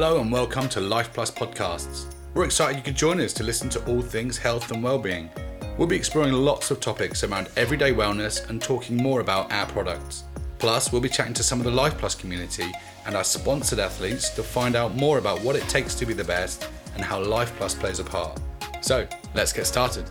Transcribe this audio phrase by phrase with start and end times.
[0.00, 2.04] Hello and welcome to Life Plus Podcasts.
[2.32, 5.28] We're excited you could join us to listen to all things health and well-being.
[5.76, 10.22] We'll be exploring lots of topics around everyday wellness and talking more about our products.
[10.60, 12.70] Plus, we'll be chatting to some of the Life Plus community
[13.06, 16.22] and our sponsored athletes to find out more about what it takes to be the
[16.22, 18.38] best and how Life Plus plays a part.
[18.80, 19.04] So,
[19.34, 20.04] let's get started.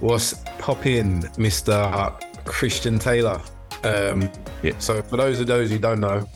[0.00, 2.44] What's popping, Mr.
[2.44, 3.40] Christian Taylor?
[3.84, 4.30] Um,
[4.62, 4.78] yeah.
[4.78, 6.28] So, for those of those who don't know,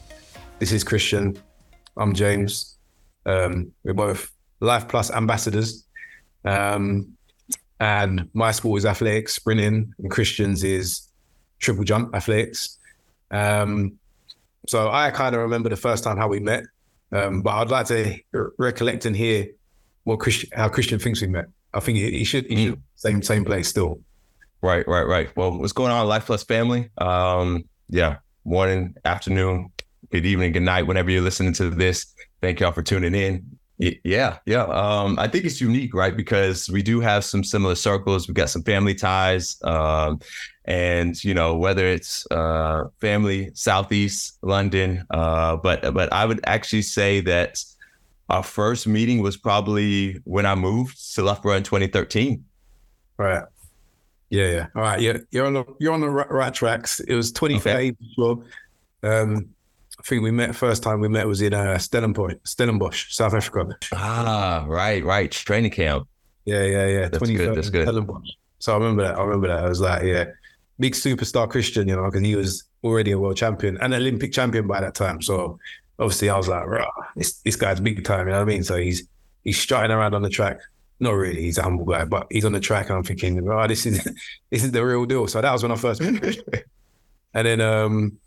[0.59, 1.37] this is Christian.
[1.97, 2.79] I'm James.
[3.27, 5.85] Um, we're both Life Plus ambassadors.
[6.45, 7.17] Um,
[7.81, 11.09] and my sport is athletics, sprinting, and Christian's is
[11.59, 12.79] triple jump athletics.
[13.31, 13.99] Um,
[14.69, 16.65] so I kind of remember the first time how we met,
[17.11, 18.19] um, but I'd like to
[18.59, 19.49] recollect and hear
[20.05, 21.47] what Christian, how Christian thinks we met.
[21.75, 23.99] I think he, he should, he should same same place still.
[24.63, 25.37] Right, right, right.
[25.37, 26.89] Well, what's going on, Life Plus family?
[26.99, 29.73] Um, yeah, morning, afternoon,
[30.11, 32.15] good evening, good night, whenever you're listening to this.
[32.41, 33.59] Thank y'all for tuning in.
[34.05, 34.63] Yeah, yeah.
[34.67, 36.17] Um, I think it's unique, right?
[36.17, 38.29] Because we do have some similar circles.
[38.29, 40.21] We've got some family ties, um,
[40.67, 46.83] and you know whether it's uh, family southeast London, uh, but but I would actually
[46.83, 47.59] say that
[48.29, 52.45] our first meeting was probably when I moved to Loughborough in 2013.
[53.19, 53.43] Right.
[54.33, 54.67] Yeah, yeah.
[54.75, 54.99] All right.
[54.99, 57.01] Yeah, you're on the you're on the right, tracks.
[57.01, 57.97] It was 2015.
[58.19, 58.49] Okay.
[59.03, 59.51] Um,
[59.99, 63.77] I think we met first time we met was in uh, Stellenbosch, Stellenbosch, South Africa.
[63.93, 65.31] Ah, right, right.
[65.31, 66.09] Training camp.
[66.47, 67.09] Yeah, yeah, yeah.
[67.11, 67.55] That's good.
[67.55, 67.87] That's good.
[67.87, 68.31] Stellenbosch.
[68.59, 69.19] So I remember that.
[69.19, 69.65] I remember that.
[69.65, 70.25] I was like, yeah,
[70.81, 74.67] big superstar Christian, you know, because he was already a world champion and Olympic champion
[74.67, 75.21] by that time.
[75.21, 75.59] So
[75.99, 76.67] obviously, I was like,
[77.17, 78.29] this this guy's big time.
[78.29, 78.65] You know what I mean?
[78.65, 79.07] So he's
[79.45, 80.59] he's strutting around on the track.
[81.03, 81.43] Not really.
[81.43, 84.05] He's a humble guy, but he's on the track, and I'm thinking, oh, this is
[84.51, 85.27] this is the real deal.
[85.27, 86.01] So that was when I first
[87.35, 88.19] and then um,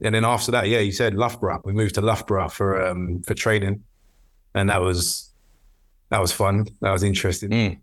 [0.00, 1.60] and then after that, yeah, you said Loughborough.
[1.62, 3.84] We moved to Loughborough for um for training,
[4.54, 5.28] and that was
[6.08, 6.66] that was fun.
[6.80, 7.50] That was interesting.
[7.50, 7.80] Mm.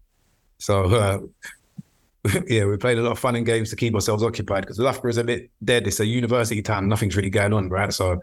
[0.58, 1.20] So uh,
[2.48, 5.12] yeah, we played a lot of fun and games to keep ourselves occupied because Loughborough
[5.12, 5.86] is a bit dead.
[5.86, 6.88] It's a university town.
[6.88, 7.94] Nothing's really going on, right?
[7.94, 8.22] So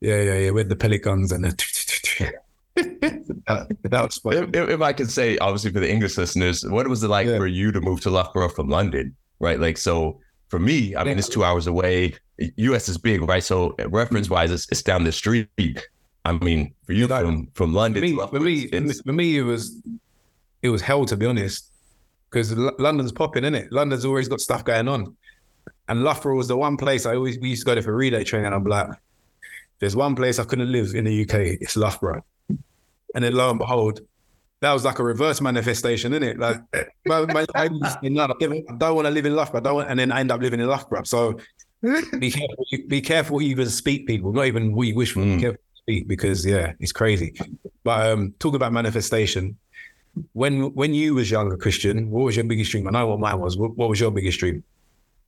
[0.00, 0.50] yeah, yeah, yeah.
[0.52, 2.40] With the Pelicans and the.
[2.76, 4.20] That, that was.
[4.24, 7.36] If, if, I could say, obviously, for the English listeners, what was it like yeah.
[7.36, 9.16] for you to move to Loughborough from London?
[9.38, 10.20] Right, like so
[10.50, 12.14] for me, I mean, it's two hours away.
[12.56, 13.42] US is big, right?
[13.42, 15.48] So reference wise, it's, it's down the street.
[16.24, 19.80] I mean, for you from from London, for me, for me, for me, it was
[20.62, 21.70] it was hell to be honest,
[22.30, 23.72] because London's popping, isn't it?
[23.72, 25.16] London's always got stuff going on,
[25.88, 28.24] and Loughborough was the one place I always we used to go there for relay
[28.24, 28.52] training.
[28.52, 28.88] I'm like,
[29.78, 32.24] there's one place I couldn't live in the UK, it's Loughborough,
[33.14, 34.00] and then lo and behold,
[34.60, 36.38] that was like a reverse manifestation, isn't it?
[36.38, 36.60] Like,
[37.06, 40.20] my, my, I, don't want to live in Loughborough, I don't want, and then I
[40.20, 41.04] end up living in Loughborough.
[41.04, 41.38] So
[41.82, 42.66] be careful.
[42.88, 44.32] Be careful what you even speak, people.
[44.32, 45.20] Not even what you wish for.
[45.20, 45.36] Mm.
[45.36, 45.60] Be careful
[45.90, 47.34] speak because yeah, it's crazy.
[47.84, 49.56] But um, talking about manifestation,
[50.32, 52.86] when when you was younger, Christian, what was your biggest dream?
[52.86, 53.56] I know what mine was.
[53.56, 54.62] What, what was your biggest dream?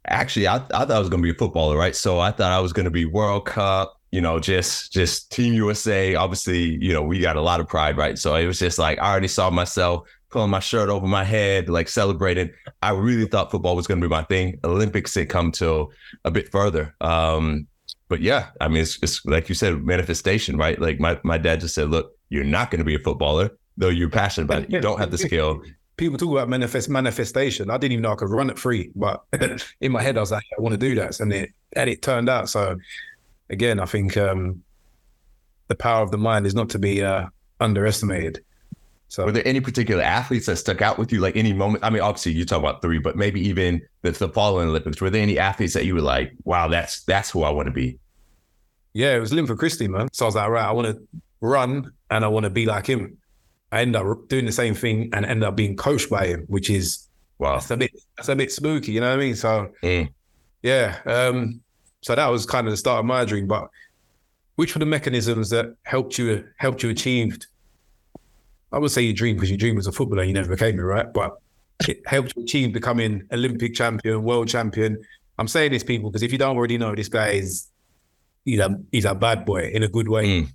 [0.07, 1.95] Actually, I, I thought I was going to be a footballer, right?
[1.95, 5.55] So I thought I was going to be World Cup, you know, just just Team
[5.55, 6.15] USA.
[6.15, 8.17] Obviously, you know, we got a lot of pride, right?
[8.17, 11.69] So it was just like I already saw myself pulling my shirt over my head,
[11.69, 12.51] like celebrating.
[12.83, 14.59] I really thought football was going to be my thing.
[14.65, 15.91] Olympics had come to
[16.25, 16.95] a bit further.
[17.01, 17.67] Um,
[18.09, 20.81] but yeah, I mean, it's, it's like you said, manifestation, right?
[20.81, 23.91] Like my, my dad just said, look, you're not going to be a footballer, though
[23.91, 24.71] you're passionate about it.
[24.71, 25.63] You don't have the skill.
[25.99, 27.71] People talk about manifest manifestation.
[27.71, 29.23] I didn't even know I could run it free, but
[29.81, 31.21] in my head, I was like, I want to do that.
[31.21, 32.49] And it, and it turned out.
[32.49, 32.79] So
[33.53, 34.63] again, I think um,
[35.69, 37.27] the power of the mind is not to be uh,
[37.61, 38.45] underestimated.
[39.09, 41.21] So, were there any particular athletes that stuck out with you?
[41.21, 41.85] Like any moment?
[41.85, 45.01] I mean, obviously you talk about three, but maybe even the, the following Olympics.
[45.01, 47.73] Were there any athletes that you were like, "Wow, that's that's who I want to
[47.73, 47.99] be"?
[48.95, 50.09] Yeah, it was Linford Christie, man.
[50.13, 51.03] So I was like, right, I want to
[51.41, 53.19] run and I want to be like him.
[53.71, 56.69] I end up doing the same thing and end up being coached by him, which
[56.69, 57.09] is
[57.39, 59.35] wow, that's a bit that's a bit spooky, you know what I mean?
[59.35, 60.09] So mm.
[60.63, 61.62] yeah, um,
[62.03, 63.47] so that was kind of the start of my dream.
[63.47, 63.69] But
[64.57, 67.39] which were the mechanisms that helped you helped you achieve
[68.73, 70.83] I would say you dream because you dream as a footballer, you never became it,
[70.83, 71.13] right?
[71.13, 71.39] But
[71.87, 75.03] it helped you achieve becoming Olympic champion, world champion.
[75.39, 77.69] I'm saying this, people, because if you don't already know, this guy is
[78.45, 80.27] he's a he's a bad boy in a good way.
[80.27, 80.53] Mm.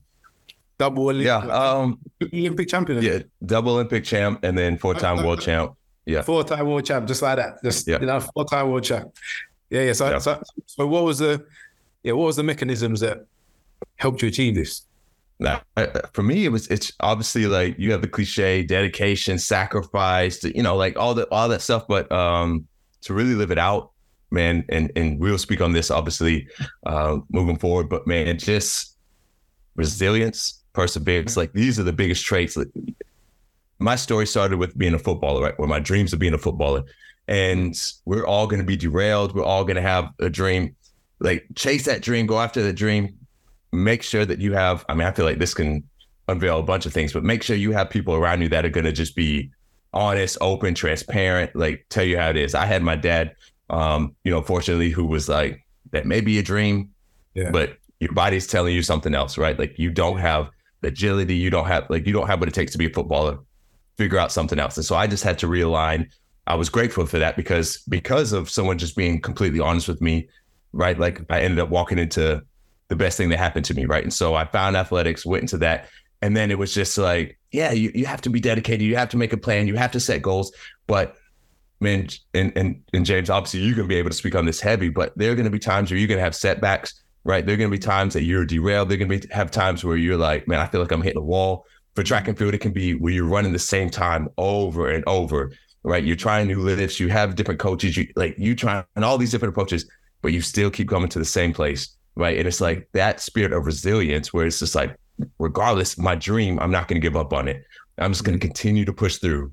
[0.79, 1.99] Double Olympic, yeah, um,
[2.33, 3.01] Olympic champion.
[3.01, 5.73] Yeah, double Olympic champ and then four time world champ.
[6.05, 7.61] Yeah, four time world champ, just like that.
[7.63, 7.99] Just yeah.
[7.99, 9.13] you know, four time world champ.
[9.69, 9.93] Yeah, yeah.
[9.93, 10.17] So, yeah.
[10.19, 11.45] so, so what was the
[12.03, 13.25] yeah, what was the mechanisms that
[13.97, 14.83] helped you achieve this?
[15.39, 15.61] Now,
[16.13, 20.75] for me, it was it's obviously like you have the cliche dedication, sacrifice, you know,
[20.75, 21.85] like all the all that stuff.
[21.87, 22.67] But um,
[23.01, 23.91] to really live it out,
[24.31, 26.47] man, and and we'll speak on this obviously
[26.85, 28.95] uh, moving forward, but man, just
[29.75, 32.57] resilience, perseverance, like these are the biggest traits.
[32.57, 32.69] Like,
[33.79, 35.59] my story started with being a footballer, right?
[35.59, 36.83] Where my dreams of being a footballer,
[37.27, 37.75] and
[38.05, 39.35] we're all going to be derailed.
[39.35, 40.75] We're all going to have a dream.
[41.19, 43.17] Like chase that dream, go after the dream.
[43.71, 44.85] Make sure that you have.
[44.87, 45.83] I mean, I feel like this can
[46.27, 48.69] unveil a bunch of things, but make sure you have people around you that are
[48.69, 49.51] going to just be
[49.93, 52.53] honest, open, transparent, like tell you how it is.
[52.53, 53.35] I had my dad,
[53.69, 56.91] um, you know, fortunately, who was like, that may be a dream,
[57.33, 57.49] yeah.
[57.51, 59.57] but your body's telling you something else, right?
[59.57, 60.49] Like you don't have
[60.81, 62.89] the agility, you don't have like you don't have what it takes to be a
[62.89, 63.39] footballer.
[63.97, 64.77] Figure out something else.
[64.77, 66.11] And so I just had to realign.
[66.47, 70.29] I was grateful for that because because of someone just being completely honest with me,
[70.71, 70.97] right?
[70.97, 72.41] Like I ended up walking into
[72.87, 74.03] the best thing that happened to me, right?
[74.03, 75.89] And so I found athletics, went into that,
[76.21, 78.81] and then it was just like, yeah, you, you have to be dedicated.
[78.81, 79.67] You have to make a plan.
[79.67, 80.51] You have to set goals.
[80.87, 81.15] But
[81.79, 84.89] man, and and and James, obviously you're gonna be able to speak on this heavy,
[84.89, 87.45] but there are gonna be times where you're gonna have setbacks, right?
[87.45, 88.89] There are gonna be times that you're derailed.
[88.89, 91.21] There are gonna be have times where you're like, man, I feel like I'm hitting
[91.21, 91.65] a wall.
[91.95, 95.03] For track and field, it can be where you're running the same time over and
[95.07, 95.51] over,
[95.87, 96.03] right?
[96.03, 99.31] You're trying new lifts, you have different coaches, you like you try and all these
[99.31, 99.89] different approaches,
[100.21, 102.37] but you still keep coming to the same place, right?
[102.37, 104.97] And it's like that spirit of resilience where it's just like,
[105.39, 107.63] regardless, my dream, I'm not going to give up on it.
[107.97, 109.51] I'm just going to continue to push through.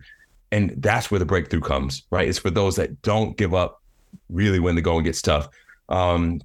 [0.51, 2.29] And that's where the breakthrough comes, right?
[2.29, 3.81] It's for those that don't give up
[4.29, 5.49] really when the going gets tough.
[5.89, 6.41] Um,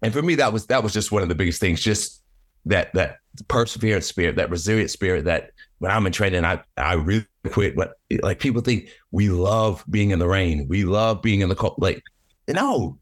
[0.00, 2.22] and for me, that was that was just one of the biggest things, just
[2.64, 3.18] that that
[3.48, 7.76] perseverance spirit, that resilient spirit that when I'm in training, I I really quit.
[7.76, 10.66] But like people think we love being in the rain.
[10.68, 11.74] We love being in the cold.
[11.78, 12.02] Like,
[12.48, 12.98] no,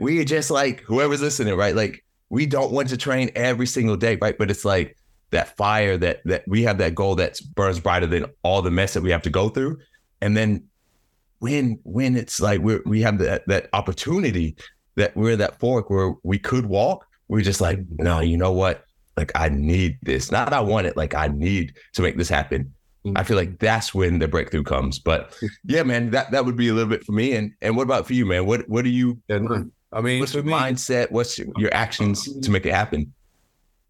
[0.00, 1.74] we just like whoever's listening, right?
[1.74, 4.36] Like we don't want to train every single day, right?
[4.36, 4.96] But it's like
[5.30, 8.94] that fire that that we have that goal that burns brighter than all the mess
[8.94, 9.78] that we have to go through.
[10.20, 10.64] And then
[11.38, 14.56] when when it's like we we have that that opportunity
[14.96, 18.84] that we're that fork where we could walk, we're just like, no, you know what?
[19.18, 20.30] Like I need this.
[20.30, 22.72] Not I want it, like I need to make this happen.
[23.16, 23.64] I feel like mm-hmm.
[23.64, 25.00] that's when the breakthrough comes.
[25.00, 27.32] But yeah, man, that that would be a little bit for me.
[27.32, 28.46] And and what about for you, man?
[28.46, 31.10] What what do you I mean, what's your me, mindset?
[31.10, 33.12] What's your, your actions um, to make it happen?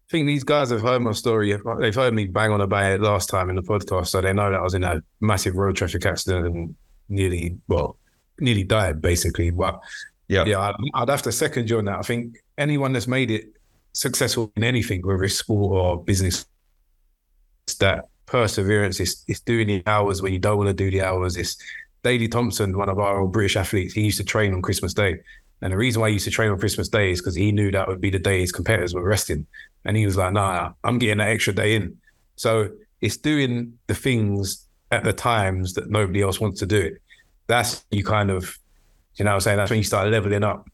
[0.09, 1.55] I think these guys have heard my story.
[1.79, 4.49] They've heard me bang on about it last time in the podcast, so they know
[4.49, 6.75] that I was in a massive road traffic accident and
[7.09, 7.97] nearly, well,
[8.39, 9.51] nearly died basically.
[9.51, 9.79] But
[10.27, 11.99] yeah, yeah, I'd, I'd have to second you on that.
[11.99, 13.53] I think anyone that's made it
[13.93, 16.45] successful in anything, whether it's sport or business,
[17.67, 18.99] it's that perseverance.
[18.99, 21.37] It's, it's doing the hours when you don't want to do the hours.
[21.37, 21.57] It's
[22.03, 23.93] Daley Thompson, one of our old British athletes.
[23.93, 25.19] He used to train on Christmas Day.
[25.61, 27.71] And the reason why he used to train on Christmas Day is because he knew
[27.71, 29.45] that would be the day his competitors were resting.
[29.83, 31.97] And he was like, nah, I'm getting that extra day in.
[32.35, 32.69] So
[33.01, 37.01] it's doing the things at the times that nobody else wants to do it.
[37.47, 38.57] That's you kind of,
[39.15, 39.57] you know I'm saying?
[39.57, 40.65] That's when you start leveling up.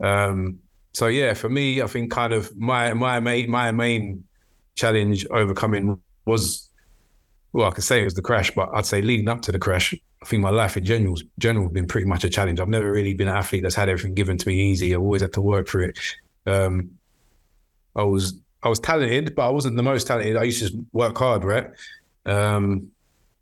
[0.00, 0.58] Um,
[0.92, 4.24] so yeah, for me, I think kind of my my main my main
[4.74, 6.68] challenge overcoming was
[7.52, 9.58] well, I could say it was the crash, but I'd say leading up to the
[9.58, 12.60] crash, I think my life in general, general has been pretty much a challenge.
[12.60, 14.94] I've never really been an athlete that's had everything given to me easy.
[14.94, 15.98] I've always had to work for it.
[16.46, 16.92] Um,
[17.94, 20.36] I was I was talented, but I wasn't the most talented.
[20.36, 21.70] I used to just work hard, right?
[22.24, 22.90] Um,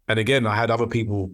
[0.09, 1.31] and again, I had other people,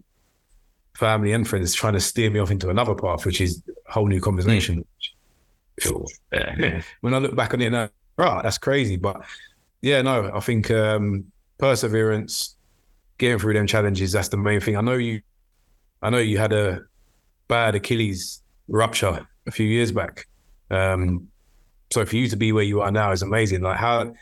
[0.95, 4.07] family and friends, trying to steer me off into another path, which is a whole
[4.07, 4.85] new conversation.
[7.01, 8.97] when I look back on it now, right, that's crazy.
[8.97, 9.23] But
[9.83, 12.57] yeah, no, I think um, perseverance,
[13.19, 14.77] getting through them challenges, that's the main thing.
[14.77, 15.21] I know you
[16.03, 16.83] I know you had a
[17.49, 20.27] bad Achilles rupture a few years back.
[20.71, 21.29] Um,
[21.93, 23.63] so for you to be where you are now is amazing.
[23.63, 24.15] Like how,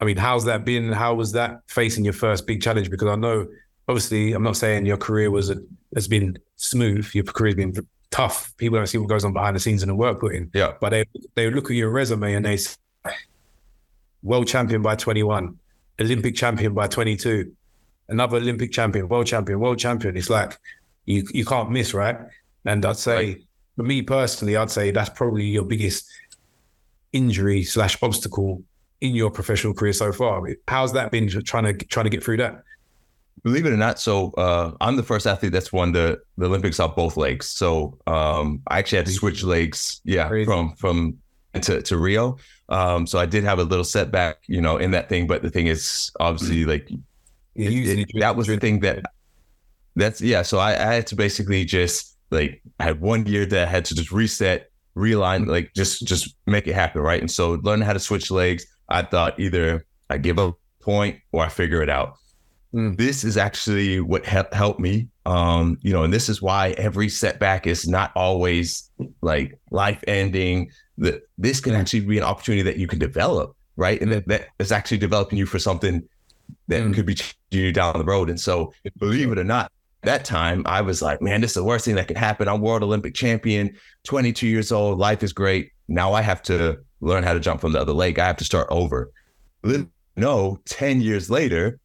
[0.00, 0.90] I mean, how's that been?
[0.90, 2.90] How was that facing your first big challenge?
[2.90, 3.46] Because I know,
[3.88, 5.56] obviously, I'm not saying your career was a,
[5.94, 7.08] has been smooth.
[7.14, 7.74] Your career's been
[8.12, 8.56] tough.
[8.56, 10.50] People don't see what goes on behind the scenes and the work put in.
[10.54, 10.74] Yeah.
[10.80, 11.04] But they
[11.34, 12.76] they look at your resume and they say,
[14.22, 15.58] world champion by 21,
[16.00, 17.52] Olympic champion by 22,
[18.08, 20.16] another Olympic champion, world champion, world champion.
[20.16, 20.56] It's like
[21.06, 22.18] you you can't miss, right?
[22.64, 23.42] And I'd say right.
[23.76, 26.08] for me personally, I'd say that's probably your biggest
[27.12, 28.62] injury slash obstacle
[29.00, 30.42] in your professional career so far.
[30.68, 32.62] How's that been trying to trying to get through that?
[33.42, 36.78] Believe it or not, so uh, I'm the first athlete that's won the, the Olympics
[36.78, 37.48] off both legs.
[37.48, 40.44] So um, I actually had to switch legs, yeah, Crazy.
[40.44, 41.18] from from
[41.60, 42.36] to, to Rio.
[42.68, 45.26] Um, so I did have a little setback, you know, in that thing.
[45.26, 46.88] But the thing is, obviously, like
[47.54, 49.04] it, it, that was the thing that
[49.96, 50.42] that's yeah.
[50.42, 53.84] So I, I had to basically just like I had one year that I had
[53.86, 57.20] to just reset, realign, like just just make it happen, right?
[57.20, 61.44] And so learning how to switch legs, I thought either I give a point or
[61.44, 62.16] I figure it out.
[62.74, 62.96] Mm.
[62.96, 67.66] This is actually what helped me Um, you know, and this is why every setback
[67.68, 70.70] is not always like life ending.
[70.98, 74.00] That this can actually be an opportunity that you can develop, right?
[74.02, 76.02] And that, that is actually developing you for something
[76.68, 76.94] that Mm.
[76.94, 78.28] could be changing you down the road.
[78.30, 79.70] And so, believe it or not,
[80.02, 82.48] that time I was like, man, this is the worst thing that could happen.
[82.48, 84.98] I'm world Olympic champion, 22 years old.
[84.98, 85.70] Life is great.
[85.86, 88.18] Now I have to learn how to jump from the other leg.
[88.18, 89.12] I have to start over.
[90.16, 91.78] No, 10 years later,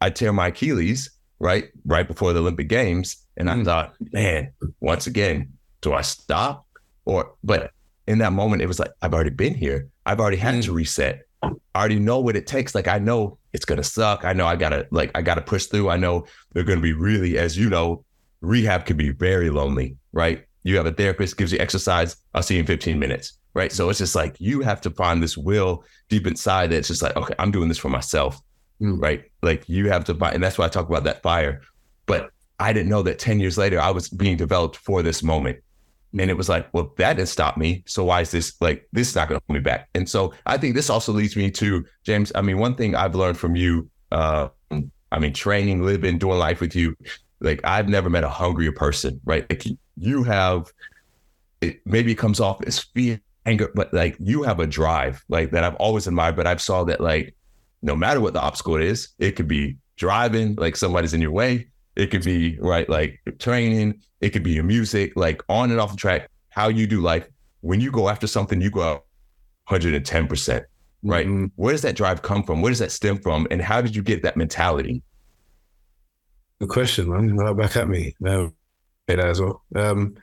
[0.00, 1.64] I tear my Achilles, right?
[1.84, 3.16] Right before the Olympic Games.
[3.36, 3.64] And I Mm.
[3.64, 6.66] thought, man, once again, do I stop?
[7.04, 7.70] Or, but
[8.06, 9.88] in that moment, it was like, I've already been here.
[10.06, 10.64] I've already had Mm.
[10.64, 11.22] to reset.
[11.42, 12.74] I already know what it takes.
[12.74, 14.24] Like, I know it's going to suck.
[14.24, 15.88] I know I got to, like, I got to push through.
[15.88, 18.04] I know they're going to be really, as you know,
[18.42, 20.44] rehab can be very lonely, right?
[20.62, 22.16] You have a therapist, gives you exercise.
[22.34, 23.72] I'll see you in 15 minutes, right?
[23.72, 27.16] So it's just like you have to find this will deep inside that's just like,
[27.16, 28.38] okay, I'm doing this for myself.
[28.80, 29.24] Right?
[29.42, 31.62] Like you have to find, and that's why I talk about that fire.
[32.06, 35.58] But I didn't know that 10 years later, I was being developed for this moment.
[36.12, 37.84] And it was like, well, that didn't stop me.
[37.86, 39.88] So why is this like, this is not going to hold me back?
[39.94, 42.32] And so I think this also leads me to James.
[42.34, 44.48] I mean, one thing I've learned from you, uh,
[45.12, 46.96] I mean, training, living, doing life with you,
[47.40, 49.48] like I've never met a hungrier person, right?
[49.48, 49.64] Like
[49.96, 50.72] you have,
[51.60, 55.64] it maybe comes off as fear, anger, but like you have a drive, like that
[55.64, 56.36] I've always admired.
[56.36, 57.34] But I've saw that like
[57.82, 61.68] no matter what the obstacle is, it could be driving, like somebody's in your way.
[61.96, 64.00] It could be right, like training.
[64.20, 66.30] It could be your music, like on and off the track.
[66.50, 67.26] How you do life.
[67.62, 69.04] When you go after something, you go out
[69.68, 70.64] 110 percent.
[71.02, 71.26] Right.
[71.26, 71.50] Mm.
[71.56, 72.60] Where does that drive come from?
[72.60, 73.46] Where does that stem from?
[73.50, 75.02] And how did you get that mentality?
[76.60, 77.34] Good question, man.
[77.36, 78.14] Right back at me.
[78.20, 78.52] No,
[79.06, 79.62] that as well.
[79.74, 80.14] Um,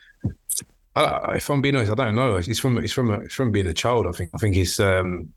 [0.96, 2.36] I, I- if I'm being honest, I don't know.
[2.36, 4.06] It's from it's from it's from being a child.
[4.08, 5.34] I think I think it's um,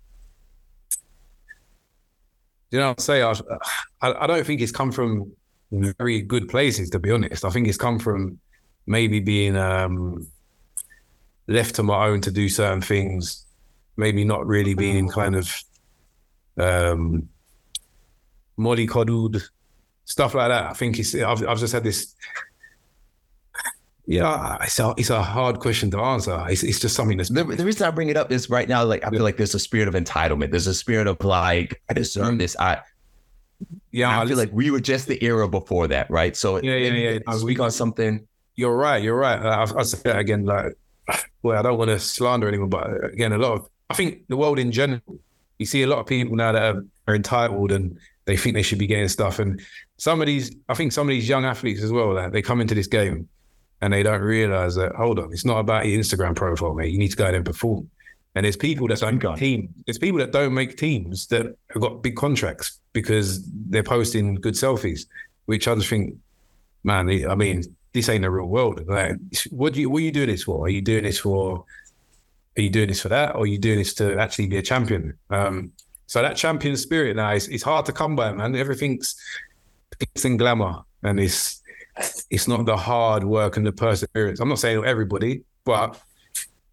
[2.71, 3.33] you know, I'd say I,
[4.01, 5.33] I I don't think it's come from
[5.71, 6.91] very good places.
[6.91, 8.39] To be honest, I think it's come from
[8.87, 10.27] maybe being um
[11.47, 13.47] left to my own to do certain things,
[13.97, 15.53] maybe not really being kind of
[16.59, 17.29] um
[18.59, 19.43] mollycoddled
[20.11, 20.71] stuff like that.
[20.71, 22.15] I think it's I've, I've just had this.
[24.11, 26.45] Yeah, it's a it's a hard question to answer.
[26.49, 28.83] It's it's just something that's The, the reason I bring it up is right now,
[28.83, 30.51] like I feel like there's a spirit of entitlement.
[30.51, 32.57] There's a spirit of like I deserve this.
[32.59, 32.81] I
[33.93, 34.21] yeah.
[34.21, 36.37] I feel like we were just the era before that, right?
[36.37, 37.19] So Yeah, yeah, yeah.
[37.29, 38.27] I speak on something.
[38.57, 39.01] you're right.
[39.01, 39.41] You're right.
[39.41, 40.45] Uh, I've, I'll say that again.
[40.45, 40.77] Like,
[41.45, 44.37] well, I don't want to slander anyone, but again, a lot of I think the
[44.37, 45.21] world in general.
[45.59, 48.63] You see a lot of people now that are, are entitled and they think they
[48.63, 49.39] should be getting stuff.
[49.39, 49.61] And
[49.99, 52.61] some of these, I think some of these young athletes as well, that they come
[52.61, 53.29] into this game
[53.81, 54.95] and they don't realize that.
[54.95, 56.93] Hold on, it's not about your Instagram profile, mate.
[56.93, 57.91] You need to go out and perform.
[58.35, 59.75] And there's people that don't team.
[59.87, 64.55] There's people that don't make teams that have got big contracts because they're posting good
[64.55, 65.07] selfies,
[65.47, 66.17] which I just think,
[66.85, 67.09] man.
[67.29, 68.87] I mean, this ain't the real world.
[68.87, 69.17] Like,
[69.51, 70.67] what do you what are you doing this for?
[70.67, 71.65] Are you doing this for?
[72.57, 74.63] Are you doing this for that, or are you doing this to actually be a
[74.63, 75.19] champion?
[75.31, 75.73] Um,
[76.07, 78.55] so that champion spirit now is it's hard to come by, man.
[78.55, 79.17] Everything's
[79.97, 81.60] glitz and glamour, and it's
[82.31, 84.41] it's not the hard work and the perseverance.
[84.41, 86.01] I'm not saying everybody, but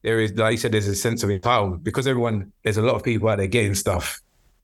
[0.03, 2.95] there is, like you said, there's a sense of entitlement because everyone, there's a lot
[2.95, 4.21] of people out there getting stuff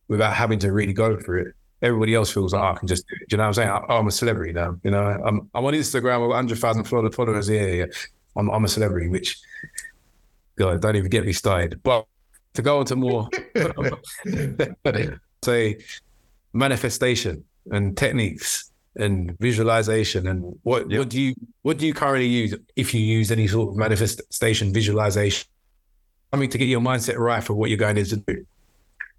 [0.07, 1.47] without having to really go through it.
[1.81, 3.29] Everybody else feels like "Oh, I can just do it.
[3.29, 3.69] Do you know what I'm saying?
[3.69, 4.77] I, I'm a celebrity now.
[4.83, 7.49] You know, I'm I'm on Instagram with 100,000 followers.
[7.49, 7.85] Yeah, yeah, yeah.
[8.37, 9.37] I'm I'm a celebrity, which
[10.55, 11.81] God, don't even get me started.
[11.83, 12.05] But
[12.53, 13.27] to go into more,
[15.43, 15.77] say
[16.53, 20.99] manifestation and techniques and visualization and what Yeah.
[20.99, 21.33] what do you
[21.63, 25.47] what do you currently use if you use any sort of manifestation visualization?
[26.31, 28.45] I mean to get your mindset right for what you're going in to do.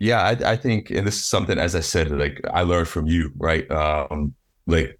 [0.01, 3.07] Yeah, I, I think, and this is something, as I said, like I learned from
[3.07, 3.71] you, right?
[3.71, 4.35] Um,
[4.67, 4.99] like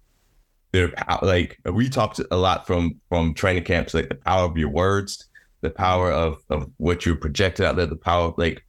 [0.71, 4.69] there, like we talked a lot from from training camps, like the power of your
[4.69, 5.27] words,
[5.61, 8.65] the power of of what you projected out there, the power of like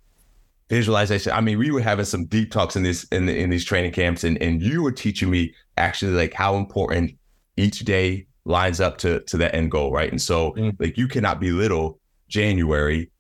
[0.69, 1.33] visualization.
[1.33, 3.93] I mean, we were having some deep talks in this in the, in these training
[3.93, 7.13] camps, and and you were teaching me actually like how important
[7.57, 10.11] each day lines up to to that end goal, right?
[10.11, 10.77] And so Mm.
[10.79, 13.11] like you cannot belittle January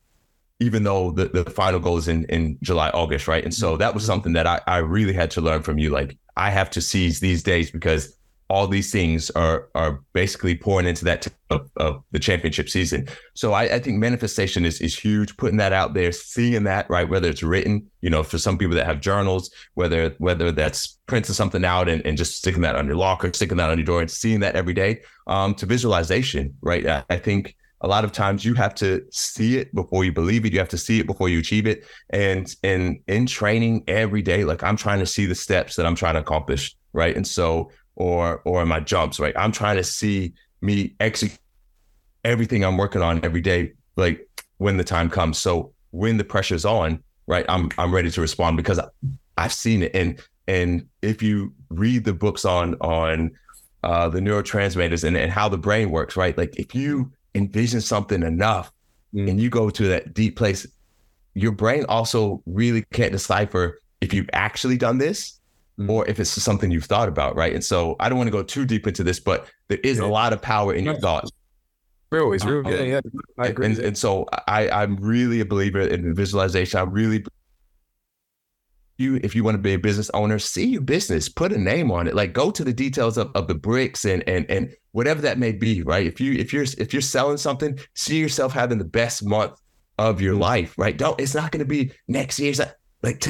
[0.58, 3.44] even though the, the final goal is in, in July, August, right?
[3.44, 5.90] And so that was something that I, I really had to learn from you.
[5.90, 8.16] Like I have to seize these days because
[8.48, 13.08] all these things are are basically pouring into that t- of, of the championship season.
[13.34, 15.36] So I, I think manifestation is is huge.
[15.36, 17.08] Putting that out there, seeing that, right?
[17.08, 21.34] Whether it's written, you know, for some people that have journals, whether whether that's printing
[21.34, 24.00] something out and, and just sticking that on your locker, sticking that on your door
[24.00, 26.86] and seeing that every day, um, to visualization, right?
[26.86, 30.46] I, I think a lot of times you have to see it before you believe
[30.46, 34.22] it you have to see it before you achieve it and in in training every
[34.22, 37.26] day like i'm trying to see the steps that i'm trying to accomplish right and
[37.26, 39.34] so or or in my jumps, right?
[39.36, 41.40] I'm trying to see me execute
[42.24, 44.26] everything I'm working on every day, like
[44.58, 45.38] when the time comes.
[45.38, 48.80] So when the pressure's on, right, I'm I'm ready to respond because
[49.36, 49.94] I've seen it.
[49.94, 53.32] And and if you read the books on on
[53.82, 56.36] uh, the neurotransmitters and, and how the brain works, right?
[56.36, 58.72] Like if you envision something enough
[59.14, 59.28] mm.
[59.28, 60.66] and you go to that deep place,
[61.34, 65.38] your brain also really can't decipher if you've actually done this.
[65.78, 66.10] Or mm-hmm.
[66.10, 67.52] if it's something you've thought about, right?
[67.52, 70.06] And so I don't want to go too deep into this, but there is a
[70.06, 71.30] lot of power in your thoughts.
[72.10, 72.66] Real, it's real.
[72.66, 73.00] Uh, yeah, yeah.
[73.38, 73.66] I agree.
[73.66, 76.78] And, and so I, I'm really a believer in visualization.
[76.78, 77.24] I really
[78.98, 81.90] you if you want to be a business owner see your business put a name
[81.90, 85.20] on it like go to the details of, of the bricks and and and whatever
[85.20, 88.78] that may be right if you if you're if you're selling something see yourself having
[88.78, 89.60] the best month
[89.98, 90.40] of your mm.
[90.40, 93.20] life right don't it's not going to be next year's like, like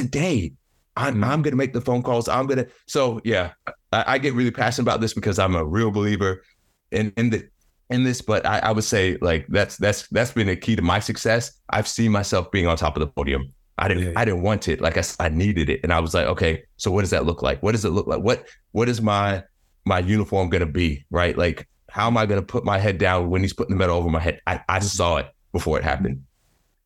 [0.97, 1.23] mm-hmm.
[1.23, 3.51] I'm going to make the phone calls i'm going to so yeah
[3.91, 6.43] I, I, get really passionate about this because i'm a real believer
[6.91, 7.47] in in the
[7.89, 10.81] in this but I, I would say like that's that's that's been a key to
[10.81, 14.13] my success i've seen myself being on top of the podium I didn't yeah.
[14.15, 14.81] I didn't want it.
[14.81, 15.81] Like I, I needed it.
[15.83, 17.61] And I was like, okay, so what does that look like?
[17.61, 18.21] What does it look like?
[18.21, 19.43] What what is my
[19.85, 21.05] my uniform gonna be?
[21.11, 21.37] Right?
[21.37, 24.09] Like how am I gonna put my head down when he's putting the medal over
[24.09, 24.41] my head?
[24.47, 26.23] I, I saw it before it happened.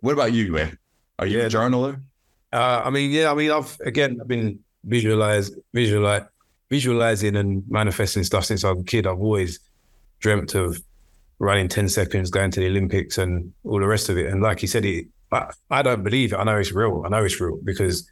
[0.02, 0.78] What about you, man?
[1.18, 1.46] Are you yeah.
[1.46, 2.02] a journaler?
[2.54, 6.24] Uh, I mean, yeah, I mean, I've again I've been visualize visualize
[6.70, 9.08] visualizing and manifesting stuff since I was a kid.
[9.08, 9.60] I've always
[10.20, 10.82] dreamt of
[11.40, 14.28] running 10 seconds, going to the Olympics and all the rest of it.
[14.28, 16.36] And like you said, it but I don't believe it.
[16.36, 17.04] I know it's real.
[17.06, 18.08] I know it's real because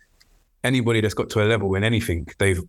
[0.64, 2.62] anybody that's got to a level in anything, they've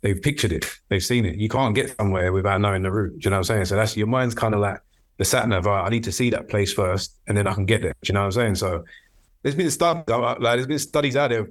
[0.00, 1.36] they've pictured it, they've seen it.
[1.36, 3.12] You can't get somewhere without knowing the route.
[3.12, 3.66] Do you know what I'm saying?
[3.66, 4.80] So that's your mind's kind of like
[5.18, 5.66] the sat nav.
[5.66, 7.94] I need to see that place first, and then I can get there.
[8.02, 8.54] Do you know what I'm saying?
[8.56, 8.82] So
[9.42, 11.48] there's been stuff like there's been studies out there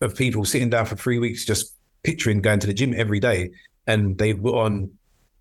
[0.00, 3.50] of people sitting down for three weeks just picturing going to the gym every day,
[3.86, 4.90] and they've put on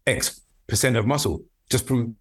[0.06, 2.16] X percent of muscle just from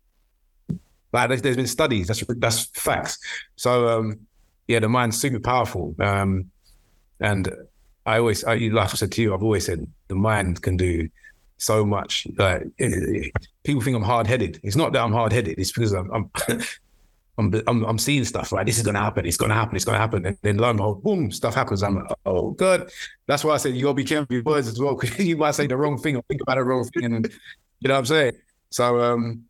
[1.13, 2.07] like there's, there's been studies.
[2.07, 3.19] That's that's facts.
[3.57, 4.21] So um,
[4.67, 5.95] yeah, the mind's super powerful.
[5.99, 6.51] Um,
[7.21, 7.51] and
[8.07, 11.09] I always, I, like I said to you, I've always said the mind can do
[11.57, 12.27] so much.
[12.37, 13.33] Like it, it,
[13.65, 14.61] people think I'm hard headed.
[14.63, 15.59] It's not that I'm hard headed.
[15.59, 16.31] It's because I'm, I'm
[17.39, 18.67] I'm, I'm, I'm seeing stuff right.
[18.67, 19.25] This is gonna happen.
[19.25, 19.77] It's gonna happen.
[19.77, 20.27] It's gonna happen.
[20.27, 21.83] And then lo and behold, boom, stuff happens.
[21.85, 22.91] I'm like, oh god.
[23.27, 25.55] That's why I said you gotta be careful with words as well because you might
[25.55, 27.31] say the wrong thing or think about the wrong thing, and
[27.81, 28.33] you know what I'm saying.
[28.71, 29.45] So um,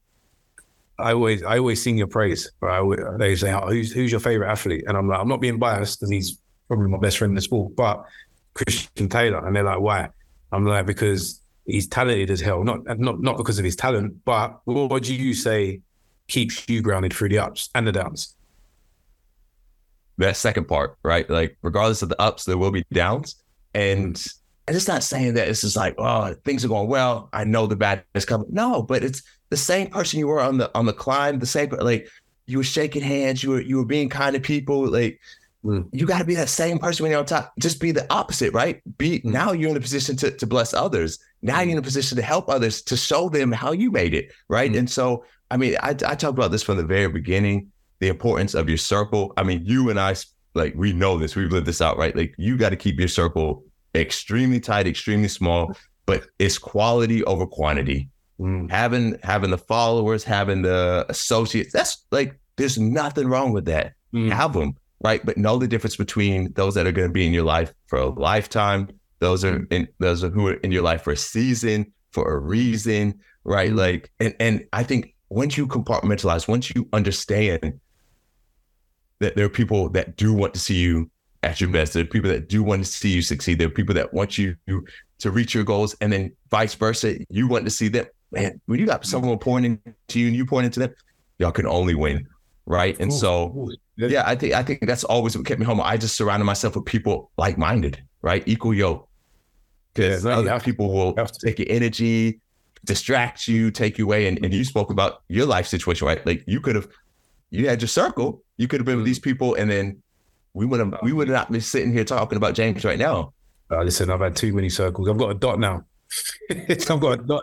[0.98, 2.50] I always I always sing your praise.
[2.60, 2.82] Right?
[3.18, 5.98] they say, oh, "Who's who's your favorite athlete?" And I'm like, I'm not being biased
[5.98, 8.04] because he's probably my best friend in the sport, but
[8.52, 9.46] Christian Taylor.
[9.46, 10.10] And they're like, "Why?"
[10.52, 12.64] I'm like, because he's talented as hell.
[12.64, 15.80] Not not not because of his talent, but what do you say
[16.28, 18.34] keeps you grounded through the ups and the downs?
[20.18, 21.28] That second part, right?
[21.28, 23.36] Like, regardless of the ups, there will be downs,
[23.74, 24.20] and
[24.68, 27.30] and it's not saying that it's just like, oh, things are going well.
[27.32, 28.48] I know the bad is coming.
[28.50, 31.70] No, but it's the same person you were on the on the climb, the same
[31.70, 32.08] like
[32.46, 34.86] you were shaking hands, you were you were being kind to people.
[34.86, 35.20] Like
[35.64, 35.88] mm.
[35.92, 37.54] you got to be that same person when you're on top.
[37.58, 38.82] Just be the opposite, right?
[38.98, 39.24] Be mm.
[39.24, 41.18] now you're in a position to to bless others.
[41.40, 44.32] Now you're in a position to help others to show them how you made it,
[44.48, 44.70] right?
[44.70, 44.78] Mm.
[44.80, 48.54] And so, I mean, I I talked about this from the very beginning, the importance
[48.54, 49.32] of your circle.
[49.36, 50.14] I mean, you and I
[50.54, 52.14] like we know this, we've lived this out, right?
[52.16, 55.74] Like you got to keep your circle extremely tight, extremely small,
[56.06, 58.08] but it's quality over quantity
[58.40, 58.70] Mm.
[58.70, 63.94] Having having the followers, having the associates, that's like there's nothing wrong with that.
[64.14, 64.30] Mm.
[64.30, 65.24] Have them, right?
[65.24, 67.98] But know the difference between those that are going to be in your life for
[67.98, 71.92] a lifetime, those are in those are who are in your life for a season,
[72.12, 73.72] for a reason, right?
[73.72, 73.76] Mm.
[73.76, 77.80] Like, and and I think once you compartmentalize, once you understand
[79.20, 81.10] that there are people that do want to see you
[81.42, 81.92] at your best.
[81.92, 83.58] There are people that do want to see you succeed.
[83.58, 87.16] There are people that want you to reach your goals, and then vice versa.
[87.28, 90.46] You want to see them man, when you got someone pointing to you and you
[90.46, 90.94] pointing to them,
[91.38, 92.26] y'all can only win.
[92.66, 92.98] Right.
[93.00, 95.80] And so yeah, I think I think that's always what kept me home.
[95.80, 98.42] I just surrounded myself with people like minded, right?
[98.46, 99.08] Equal yoke.
[99.94, 102.40] Because yeah, other people will take your energy,
[102.84, 104.26] distract you, take you away.
[104.26, 106.24] And, and you spoke about your life situation, right?
[106.26, 106.88] Like you could have
[107.50, 110.02] you had your circle, you could have been with these people, and then
[110.54, 113.32] we would have we would not be sitting here talking about James right now.
[113.70, 115.08] Uh, listen, I've had too many circles.
[115.08, 115.84] I've got a dot now.
[116.50, 117.42] I've got a dot.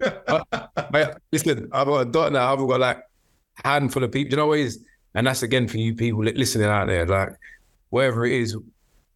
[0.76, 2.52] I, listen, I've got a dot now.
[2.52, 2.98] I've got like
[3.64, 4.30] a handful of people.
[4.32, 4.84] You know what it is?
[5.14, 7.06] And that's again for you people listening out there.
[7.06, 7.30] Like
[7.90, 8.56] wherever it is,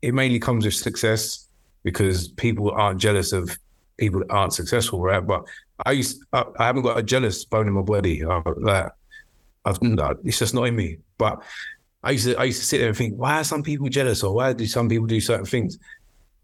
[0.02, 1.48] it mainly comes with success
[1.82, 3.56] because people aren't jealous of
[3.96, 5.24] people that aren't successful, right?
[5.24, 5.44] But
[5.84, 8.24] I used, I, I haven't got a jealous bone in my body.
[8.24, 8.90] I, like,
[9.64, 9.78] I've,
[10.24, 10.98] it's just not in me.
[11.18, 11.42] But
[12.02, 14.22] I used to, I used to sit there and think, why are some people jealous,
[14.22, 15.78] or why do some people do certain things?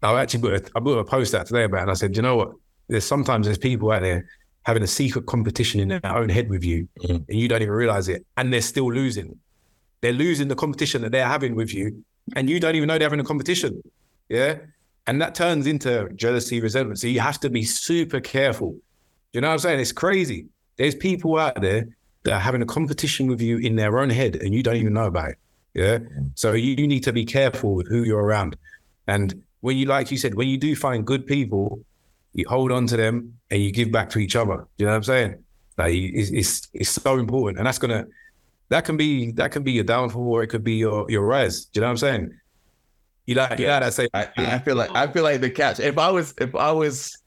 [0.01, 2.15] I actually put a, I put a post out today about it and I said,
[2.15, 2.53] you know what?
[2.89, 4.27] there's sometimes there's people out there
[4.63, 7.23] having a secret competition in their own head with you, Mhm.
[7.29, 9.39] and you don't even realize it, and they're still losing.
[10.01, 12.03] They're losing the competition that they're having with you,
[12.35, 13.81] and you don't even know they're having a competition.
[14.27, 14.57] Yeah,
[15.07, 16.99] and that turns into jealousy, resentment.
[16.99, 18.77] So you have to be super careful.
[19.33, 19.79] You know what I'm saying?
[19.79, 20.47] It's crazy.
[20.77, 21.87] There's people out there
[22.23, 24.93] that are having a competition with you in their own head, and you don't even
[24.93, 25.37] know about it.
[25.73, 25.99] Yeah.
[26.35, 28.57] So you, you need to be careful with who you're around.
[29.07, 31.83] And when you, like you said, when you do find good people,
[32.33, 34.67] you hold on to them and you give back to each other.
[34.77, 35.43] You know what I'm saying?
[35.77, 38.05] Like it's, it's, it's so important, and that's gonna
[38.69, 41.65] that can be that can be your downfall or it could be your your rise.
[41.65, 42.39] Do you know what I'm saying?
[43.31, 45.79] You like you like that say I, I feel like I feel like the catch.
[45.79, 47.17] If I was, if I was,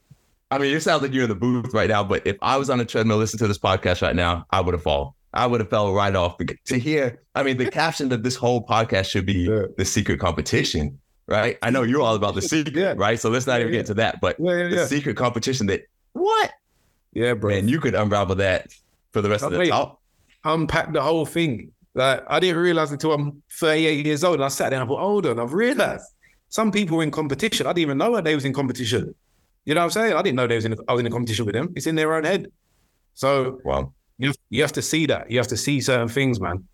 [0.51, 2.03] I mean, it sounds like you're in the booth right now.
[2.03, 4.73] But if I was on a treadmill listening to this podcast right now, I would
[4.75, 5.11] have fallen.
[5.33, 6.37] I would have fell right off.
[6.65, 9.63] To hear, I mean, the caption of this whole podcast should be Yeah.
[9.77, 11.57] the secret competition, right?
[11.63, 12.93] I know you're all about the secret, Yeah.
[12.95, 13.19] right?
[13.19, 14.21] So let's not even Yeah, get to that.
[14.21, 15.81] But yeah, yeah, the secret competition that
[16.13, 16.51] what
[17.13, 17.49] yeah, bro.
[17.49, 18.67] man, you could unravel that
[19.11, 19.99] for the rest of the talk.
[20.45, 21.71] unpack the whole thing.
[21.95, 24.35] Like I didn't realize until I'm 38 years old.
[24.35, 26.05] And I sat down and I thought, hold on, I've realized
[26.49, 27.65] some people were in competition.
[27.65, 29.15] I didn't even know they was in competition.
[29.63, 30.13] You know what I'm saying?
[30.13, 31.73] I didn't know they was in I was in a competition with them.
[31.75, 32.51] It's in their own head.
[33.13, 35.31] So Well, you have, you have to see that.
[35.31, 36.65] You have to see certain things, man.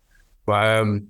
[0.44, 1.06] But um,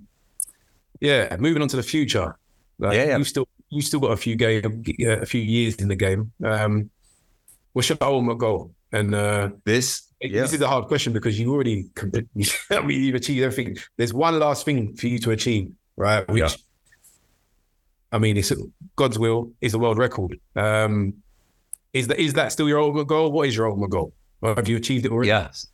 [1.00, 2.36] yeah, moving on to the future.
[2.78, 3.16] Like, Yeah, yeah.
[3.16, 6.32] You still you still got a few game a few years in the game.
[6.44, 6.90] Um,
[7.72, 8.74] what's your ultimate goal?
[8.92, 13.14] And uh, this, yeah, this is a hard question because you already, I mean, you've
[13.14, 13.76] achieved everything.
[13.96, 16.28] There's one last thing for you to achieve, right?
[16.28, 16.48] Which, Yeah.
[18.12, 18.52] I mean, it's
[18.94, 20.38] God's will is the world record.
[20.54, 21.14] Um,
[21.94, 23.32] is that is that still your ultimate goal?
[23.32, 24.12] What is your ultimate goal?
[24.42, 25.28] Or have you achieved it already?
[25.28, 25.66] Yes.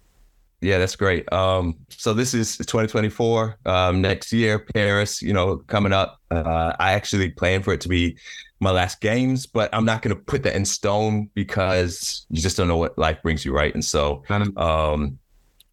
[0.61, 1.31] Yeah, that's great.
[1.33, 3.59] Um, so this is 2024.
[3.65, 6.21] Um, next year, Paris, you know, coming up.
[6.31, 8.19] Uh, I actually plan for it to be
[8.59, 12.57] my last games, but I'm not going to put that in stone because you just
[12.57, 13.73] don't know what life brings you, right?
[13.73, 14.25] And so,
[14.57, 15.19] um,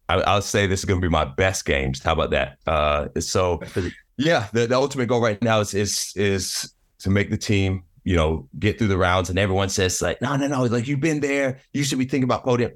[0.08, 2.00] I, I'll say this is going to be my best games.
[2.00, 2.58] How about that?
[2.64, 3.60] Uh, so,
[4.16, 7.82] yeah, the, the ultimate goal right now is is is to make the team.
[8.04, 11.00] You know, get through the rounds, and everyone says like, no, no, no, like you've
[11.00, 11.60] been there.
[11.72, 12.70] You should be thinking about podium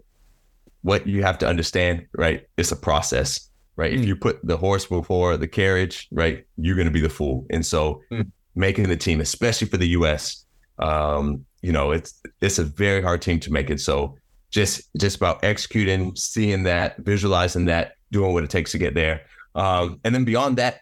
[0.83, 2.47] what you have to understand, right?
[2.57, 3.93] It's a process, right?
[3.93, 4.07] If Mm.
[4.07, 7.47] you put the horse before the carriage, right, you're going to be the fool.
[7.51, 8.31] And so, Mm.
[8.55, 10.45] making the team, especially for the U.S.,
[10.79, 13.81] um, you know, it's it's a very hard team to make it.
[13.81, 14.17] So,
[14.51, 19.23] just just about executing, seeing that, visualizing that, doing what it takes to get there,
[19.55, 20.81] um, and then beyond that,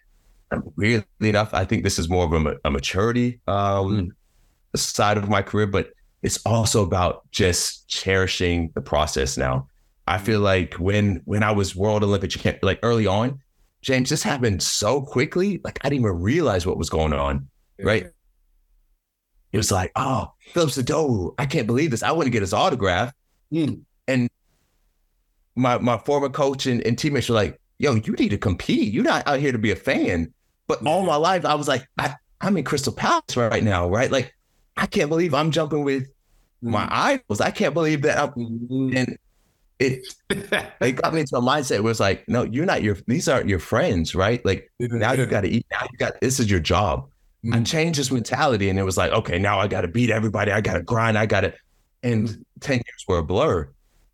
[0.77, 4.13] weirdly enough, I think this is more of a, a maturity um,
[4.77, 5.91] side of my career, but
[6.23, 9.68] it's also about just cherishing the process now.
[10.09, 13.41] I feel like when when I was World Olympic champ, like early on,
[13.83, 15.61] James, this happened so quickly.
[15.63, 17.49] Like I didn't even realize what was going on.
[17.79, 18.07] Right?
[19.53, 22.03] It was like, oh, Phillips Idowu, I can't believe this.
[22.03, 23.13] I want to get his autograph.
[23.53, 23.83] Mm.
[24.07, 24.29] And
[25.55, 28.93] my my former coach and, and teammates were like, yo, you need to compete.
[28.93, 30.33] You're not out here to be a fan.
[30.67, 34.11] But all my life, I was like, I, I'm in Crystal Palace right now, right?
[34.11, 34.35] Like,
[34.77, 36.09] I can't believe I'm jumping with
[36.61, 37.41] my idols.
[37.41, 38.19] I can't believe that.
[38.19, 38.33] I'm,
[38.95, 39.19] and
[39.79, 40.07] it
[40.81, 42.97] it got me into a mindset where it's like, no, you're not your.
[43.07, 44.45] These aren't your friends, right?
[44.45, 45.67] Like now you got to eat.
[45.71, 47.09] Now you got this is your job.
[47.53, 47.67] I Mm.
[47.67, 50.51] changed this mentality, and it was like, okay, now I got to beat everybody.
[50.51, 51.17] I got to grind.
[51.17, 51.55] I got to.
[52.03, 53.69] And ten years were a blur,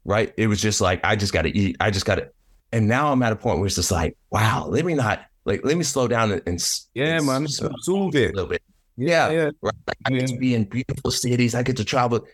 [0.05, 0.33] right?
[0.37, 1.77] It was just like I just got to eat.
[1.81, 2.29] I just got to.
[2.73, 5.65] And now I'm at a point where it's just like, wow, let me not like
[5.65, 7.45] let me slow down and, and Yeah, and man.
[7.45, 8.63] Absorb a little bit.
[8.97, 9.51] Yeah, Yeah.
[9.63, 9.75] right.
[9.87, 11.55] Like, I get to be in beautiful cities.
[11.55, 12.27] I get to travel.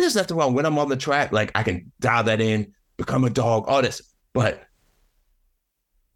[0.00, 1.32] There's nothing wrong when I'm on the track.
[1.32, 4.02] Like I can dial that in, become a dog, all this.
[4.32, 4.62] But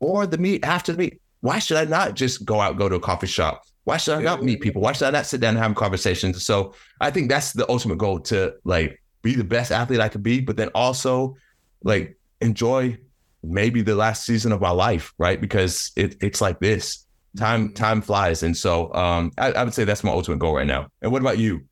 [0.01, 2.97] or the meet after the meet, why should I not just go out, go to
[2.97, 3.63] a coffee shop?
[3.85, 4.81] Why should I not meet people?
[4.81, 6.43] Why should I not sit down and have conversations?
[6.45, 10.23] So I think that's the ultimate goal to like be the best athlete I could
[10.23, 11.37] be, but then also
[11.83, 12.97] like enjoy
[13.43, 15.39] maybe the last season of my life, right?
[15.39, 17.05] Because it, it's like this.
[17.37, 18.43] Time time flies.
[18.43, 20.87] And so um I, I would say that's my ultimate goal right now.
[21.03, 21.65] And what about you?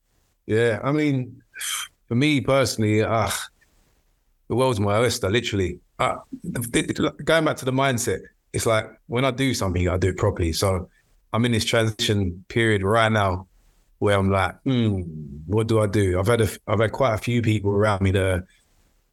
[0.47, 1.41] Yeah, I mean,
[2.09, 3.31] for me personally, uh,
[4.49, 5.81] the world's my oyster, literally.
[5.99, 6.17] Uh,
[7.25, 8.21] going back to the mindset,
[8.53, 10.53] it's like when I do something, I do it properly.
[10.53, 10.89] So
[11.33, 13.47] I'm in this transition period right now
[13.99, 15.03] where I'm like, hmm,
[15.47, 16.19] what do I do?
[16.19, 18.47] I've had a, I've had quite a few people around me that are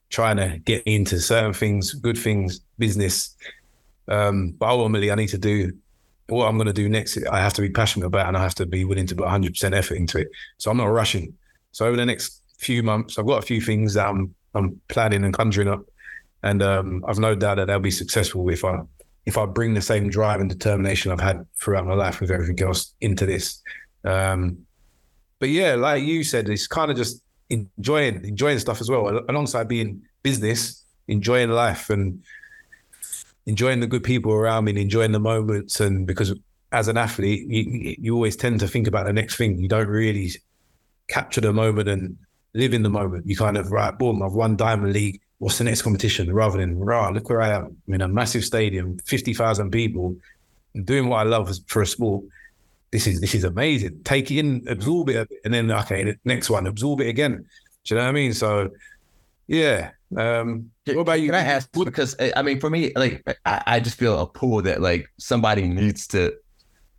[0.10, 3.36] trying to get into certain things, good things, business.
[4.08, 5.72] Um, but ultimately, I need to do
[6.28, 7.18] what I'm going to do next.
[7.32, 9.54] I have to be passionate about, and I have to be willing to put 100
[9.54, 10.30] percent effort into it.
[10.58, 11.36] So I'm not rushing.
[11.72, 15.24] So over the next few months, I've got a few things that I'm I'm planning
[15.24, 15.86] and conjuring up,
[16.44, 18.82] and um, I've no doubt that they'll be successful if I
[19.26, 22.62] if I bring the same drive and determination I've had throughout my life with everything
[22.62, 23.62] else into this.
[24.04, 24.66] Um,
[25.40, 29.68] but yeah, like you said, it's kind of just enjoying enjoying stuff as well, alongside
[29.68, 32.24] being business, enjoying life and
[33.46, 35.80] enjoying the good people around me and enjoying the moments.
[35.80, 36.34] And because
[36.72, 39.60] as an athlete, you, you always tend to think about the next thing.
[39.60, 40.32] You don't really
[41.08, 42.18] capture the moment and
[42.54, 43.28] live in the moment.
[43.28, 45.22] You kind of right, boom, I've won Diamond League.
[45.38, 46.34] What's the next competition?
[46.34, 47.78] Rather than rah, look where I am.
[47.88, 50.18] I'm in a massive stadium, fifty thousand people,
[50.84, 52.26] doing what I love for a sport.
[52.92, 54.02] This is this is amazing.
[54.04, 57.46] Take it in, absorb it, and then okay, next one, absorb it again.
[57.86, 58.34] Do you know what I mean?
[58.34, 58.72] So,
[59.48, 59.92] yeah.
[60.18, 61.28] Um, what about you?
[61.28, 61.72] Can I ask?
[61.72, 65.68] Because I mean, for me, like I, I just feel a pull that like somebody
[65.68, 66.34] needs to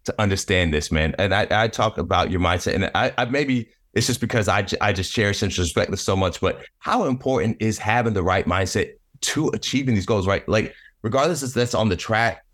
[0.05, 1.15] to understand this, man.
[1.19, 4.67] And I, I talk about your mindset, and I, I maybe it's just because I,
[4.81, 6.41] I just cherish and respect this so much.
[6.41, 10.49] But how important is having the right mindset to achieving these goals, right?
[10.49, 12.45] Like, regardless if that's on the track,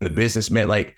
[0.00, 0.96] the business, man, like,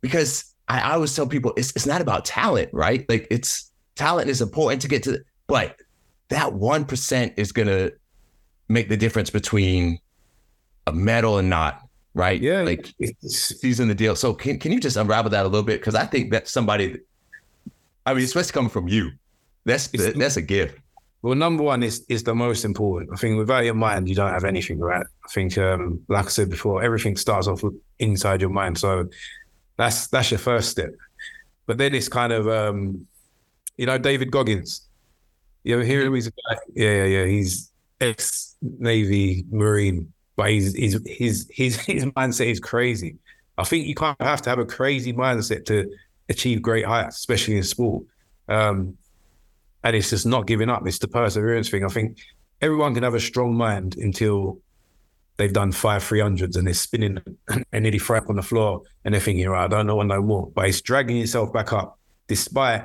[0.00, 3.08] because I, I always tell people it's, it's not about talent, right?
[3.08, 5.76] Like, it's talent is important to get to, but
[6.28, 7.92] that 1% is going to
[8.68, 9.98] make the difference between
[10.86, 11.80] a medal and not,
[12.14, 12.40] right?
[12.40, 12.62] Yeah.
[12.62, 14.16] Like, season the deal.
[14.16, 15.80] So, can, can you just unravel that a little bit?
[15.80, 16.98] Because I think that somebody
[18.04, 19.12] I mean, it's supposed to come from you,
[19.64, 20.78] that's the, that's a gift.
[21.22, 23.10] Well, number one is is the most important.
[23.12, 25.06] I think without your mind, you don't have anything, right?
[25.24, 27.62] I think, um, like I said before, everything starts off
[28.00, 28.78] inside your mind.
[28.78, 29.08] So
[29.76, 30.90] that's that's your first step.
[31.66, 33.06] But then it's kind of, um,
[33.76, 34.88] you know, David Goggins.
[35.62, 36.14] You ever hear him?
[36.14, 36.58] He's a guy.
[36.74, 37.24] Yeah, yeah, yeah.
[37.26, 43.18] He's ex Navy Marine, but he's, he's his his his mindset is crazy.
[43.56, 45.88] I think you kind of have to have a crazy mindset to
[46.32, 48.04] achieve great heights, especially in sport.
[48.48, 48.96] Um,
[49.84, 50.86] and it's just not giving up.
[50.86, 51.84] It's the perseverance thing.
[51.84, 52.18] I think
[52.60, 54.58] everyone can have a strong mind until
[55.36, 57.18] they've done five 300s and they're spinning
[57.48, 60.22] and nearly fry up on the floor and they're thinking, right, I don't know no
[60.22, 60.50] more.
[60.54, 62.84] But it's dragging yourself back up despite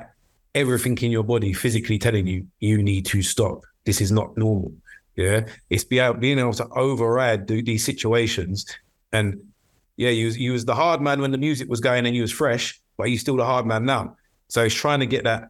[0.54, 3.62] everything in your body physically telling you, you need to stop.
[3.84, 4.72] This is not normal.
[5.14, 5.46] Yeah.
[5.70, 8.66] It's be able, being able to override these situations.
[9.12, 9.40] And
[9.96, 12.32] yeah, you you was the hard man when the music was going and you was
[12.32, 14.16] fresh but you still the hard man now.
[14.48, 15.48] So he's trying to get that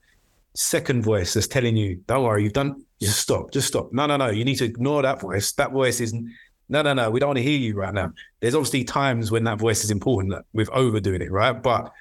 [0.55, 3.93] second voice that's telling you, don't worry, you've done, just stop, just stop.
[3.93, 5.53] No, no, no, you need to ignore that voice.
[5.53, 8.13] That voice is, no, no, no, we don't want to hear you right now.
[8.41, 11.61] There's obviously times when that voice is important that with overdoing it, right?
[11.61, 11.93] But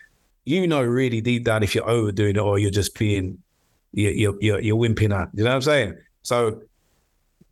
[0.44, 3.42] you know really deep down if you're overdoing it or you're just being,
[3.94, 5.30] you're, you're, you're, you're wimping out.
[5.34, 5.98] You know what I'm saying?
[6.24, 6.62] So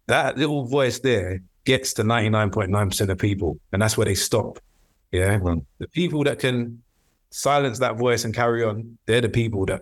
[0.07, 4.59] that little voice there gets to 99.9% of people, and that's where they stop.
[5.11, 5.37] Yeah.
[5.79, 6.81] The people that can
[7.35, 9.81] silence that voice and carry on, they're the people that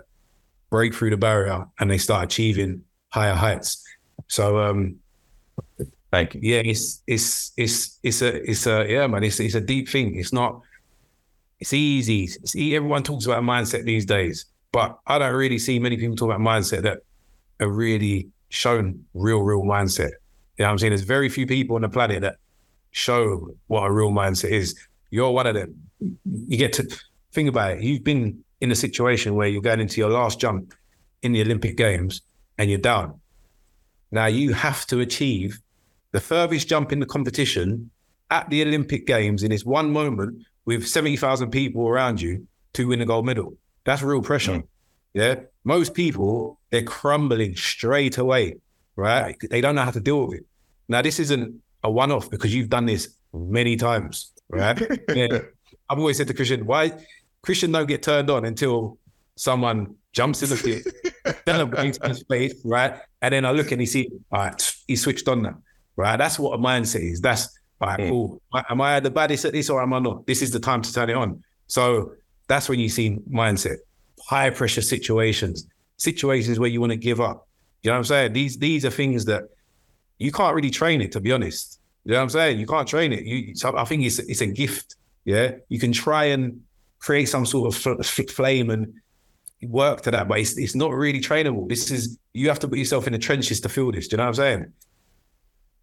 [0.71, 3.83] break through the barrier and they start achieving higher heights.
[4.27, 4.95] So um
[6.11, 6.41] thank you.
[6.41, 10.15] Yeah, it's it's it's it's a it's a yeah, man, it's it's a deep thing.
[10.15, 10.61] It's not
[11.59, 12.23] it's easy.
[12.23, 16.29] It's, everyone talks about mindset these days, but I don't really see many people talk
[16.29, 17.01] about mindset that
[17.59, 20.09] are really shown real, real mindset.
[20.57, 20.89] You know what I'm saying?
[20.89, 22.37] There's very few people on the planet that
[22.91, 24.75] show what a real mindset is.
[25.11, 25.89] You're one of them.
[26.47, 26.87] You get to
[27.33, 27.81] think about it.
[27.81, 30.73] You've been in a situation where you're going into your last jump
[31.21, 32.21] in the Olympic Games
[32.57, 33.19] and you're down.
[34.11, 35.59] Now you have to achieve
[36.11, 37.89] the furthest jump in the competition
[38.29, 43.01] at the Olympic Games in this one moment with 70,000 people around you to win
[43.01, 43.57] a gold medal.
[43.83, 44.59] That's real pressure.
[44.59, 44.67] Mm.
[45.13, 45.35] Yeah.
[45.63, 48.57] Most people, they're crumbling straight away,
[48.95, 49.35] right?
[49.49, 50.45] They don't know how to deal with it.
[50.87, 54.79] Now, this isn't a one off because you've done this many times, right?
[55.15, 55.39] yeah.
[55.89, 56.91] I've always said to Christian, why
[57.43, 58.97] Christian don't get turned on until
[59.35, 62.99] someone jumps in the pit, celebrates his faith, right?
[63.21, 65.57] And then I look and he see, all right, he switched on now,
[65.95, 66.17] right?
[66.17, 67.19] That's what a mindset is.
[67.19, 68.09] That's all right, mm.
[68.09, 68.41] cool.
[68.69, 70.25] Am I the baddest at this or am I not?
[70.25, 71.43] This is the time to turn it on.
[71.67, 72.13] So
[72.47, 73.77] that's when you see mindset,
[74.27, 77.47] high pressure situations, situations where you want to give up.
[77.81, 78.33] You know what I'm saying?
[78.33, 79.43] These these are things that
[80.17, 81.79] you can't really train it, to be honest.
[82.05, 82.59] You know what I'm saying?
[82.59, 83.23] You can't train it.
[83.25, 84.95] You, so I think it's it's a gift.
[85.25, 86.61] Yeah, you can try and
[87.03, 88.93] create some sort of flame and
[89.61, 91.67] work to that, but it's, it's not really trainable.
[91.67, 94.07] This is you have to put yourself in the trenches to feel this.
[94.07, 94.73] Do you know what I'm saying?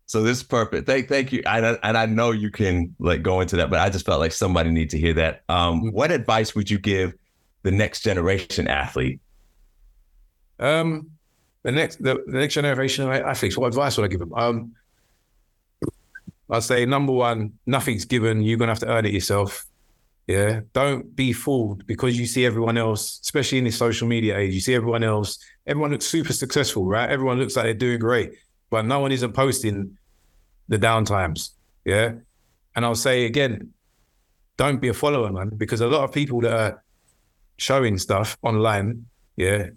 [0.06, 0.86] So this is perfect.
[0.86, 1.42] Thank, thank you.
[1.46, 4.18] And I, and I know you can like go into that, but I just felt
[4.18, 5.42] like somebody need to hear that.
[5.48, 5.88] Um, mm-hmm.
[5.90, 7.14] what advice would you give
[7.62, 9.20] the next generation athlete?
[10.58, 11.10] Um,
[11.62, 13.56] the next the, the next generation of athletes.
[13.56, 14.32] What advice would I give them?
[14.34, 14.74] Um,
[16.50, 18.42] I'd say number one, nothing's given.
[18.42, 19.66] You're gonna have to earn it yourself.
[20.30, 20.60] Yeah.
[20.72, 24.60] Don't be fooled because you see everyone else, especially in this social media age, you
[24.60, 27.10] see everyone else, everyone looks super successful, right?
[27.10, 28.30] Everyone looks like they're doing great,
[28.70, 29.98] but no one isn't posting
[30.68, 31.50] the downtimes.
[31.84, 32.12] Yeah.
[32.76, 33.72] And I'll say again,
[34.56, 36.84] don't be a follower, man, because a lot of people that are
[37.56, 39.70] showing stuff online, yeah,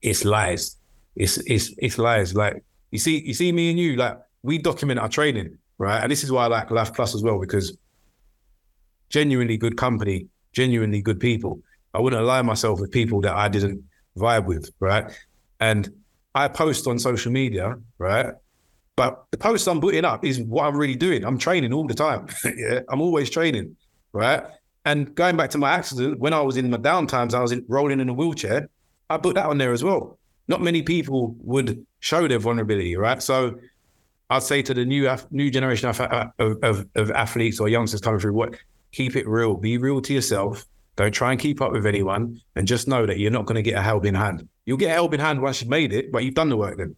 [0.00, 0.76] it's lies.
[1.14, 2.34] it's it's it's lies.
[2.34, 6.00] Like you see, you see me and you, like we document our training, right?
[6.02, 7.76] And this is why I like Life Plus as well, because
[9.10, 11.60] genuinely good company, genuinely good people.
[11.92, 13.84] I wouldn't align myself with people that I didn't
[14.16, 15.10] vibe with, right?
[15.58, 15.90] And
[16.34, 18.34] I post on social media, right?
[18.96, 21.24] But the posts I'm putting up is what I'm really doing.
[21.24, 22.28] I'm training all the time.
[22.56, 23.76] yeah, I'm always training,
[24.12, 24.44] right?
[24.84, 27.64] And going back to my accident, when I was in my downtimes, I was in,
[27.68, 28.68] rolling in a wheelchair.
[29.08, 30.18] I put that on there as well.
[30.48, 33.22] Not many people would show their vulnerability, right?
[33.22, 33.58] So
[34.30, 36.00] I'd say to the new new generation of,
[36.38, 38.54] of, of athletes or youngsters coming through, what
[38.92, 40.66] keep it real, be real to yourself.
[40.96, 43.62] Don't try and keep up with anyone, and just know that you're not going to
[43.62, 44.46] get a helping hand.
[44.66, 46.94] You'll get a helping hand once you've made it, but you've done the work then.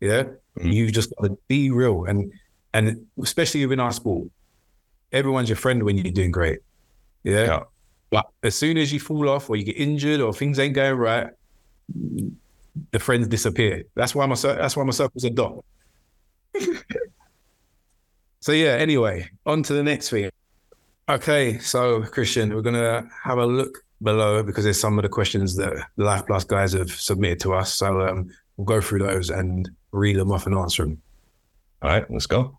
[0.00, 0.24] Yeah,
[0.58, 0.68] mm-hmm.
[0.68, 2.32] you just got to be real, and
[2.72, 4.28] and especially within our sport,
[5.12, 6.58] everyone's your friend when you're doing great.
[7.22, 7.44] Yeah?
[7.44, 7.60] yeah.
[8.10, 10.96] But as soon as you fall off or you get injured or things ain't going
[10.96, 11.28] right,
[12.90, 13.84] the friends disappear.
[13.94, 15.64] That's why my that's why my circle's a dot.
[18.40, 18.72] so yeah.
[18.72, 20.30] Anyway, on to the next thing.
[21.06, 25.54] Okay, so Christian, we're gonna have a look below because there's some of the questions
[25.56, 27.74] that the Life Plus guys have submitted to us.
[27.74, 31.02] So um, we'll go through those and read them off and answer them.
[31.82, 32.58] All right, let's go.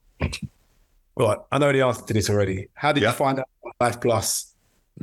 [1.17, 2.67] Right, I know the answer to this already.
[2.75, 3.09] How did yeah.
[3.09, 4.53] you find out Life Plus,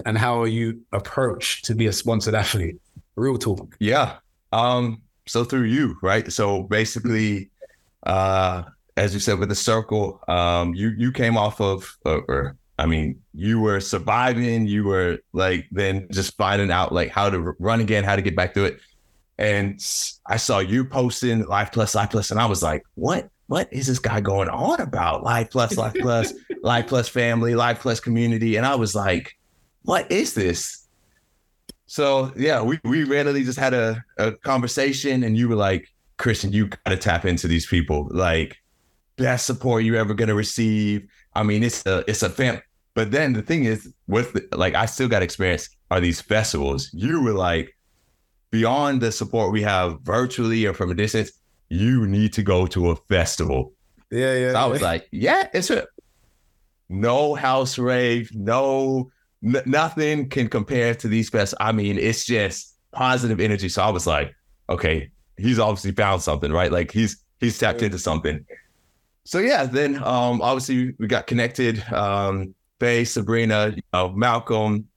[0.06, 2.80] and how are you approached to be a sponsored athlete?
[3.16, 3.76] Real talk.
[3.80, 4.18] Yeah.
[4.52, 5.02] Um.
[5.26, 6.30] So through you, right?
[6.30, 7.50] So basically,
[8.04, 8.62] uh,
[8.96, 12.86] as you said with the circle, um, you you came off of, uh, or I
[12.86, 14.66] mean, you were surviving.
[14.66, 18.34] You were like then just finding out like how to run again, how to get
[18.34, 18.80] back to it.
[19.38, 19.80] And
[20.26, 23.28] I saw you posting Life Plus, Life Plus, and I was like, what?
[23.46, 25.22] What is this guy going on about?
[25.22, 28.56] Life Plus, Life Plus, Life Plus family, Life Plus community.
[28.56, 29.38] And I was like,
[29.82, 30.88] what is this?
[31.86, 36.52] So yeah, we, we randomly just had a, a conversation and you were like, Christian,
[36.52, 38.08] you gotta tap into these people.
[38.10, 38.56] Like
[39.16, 41.06] best support you're ever gonna receive.
[41.34, 42.60] I mean, it's a it's a fam.
[42.94, 46.90] But then the thing is, with the, like, I still got experience are these festivals.
[46.92, 47.76] You were like,
[48.50, 51.32] beyond the support we have virtually or from a distance,
[51.70, 53.72] you need to go to a festival.
[54.10, 54.52] Yeah, yeah.
[54.52, 55.86] So I was like, yeah, it's a
[56.90, 59.10] no house rave, no
[59.42, 61.54] n- nothing can compare to these fests.
[61.58, 63.70] I mean, it's just positive energy.
[63.70, 64.34] So I was like,
[64.68, 66.70] okay, he's obviously found something, right?
[66.70, 68.44] Like he's he's tapped into something.
[69.24, 71.82] So yeah, then um obviously we got connected.
[71.90, 74.88] Um Faye, Sabrina, you know, Malcolm,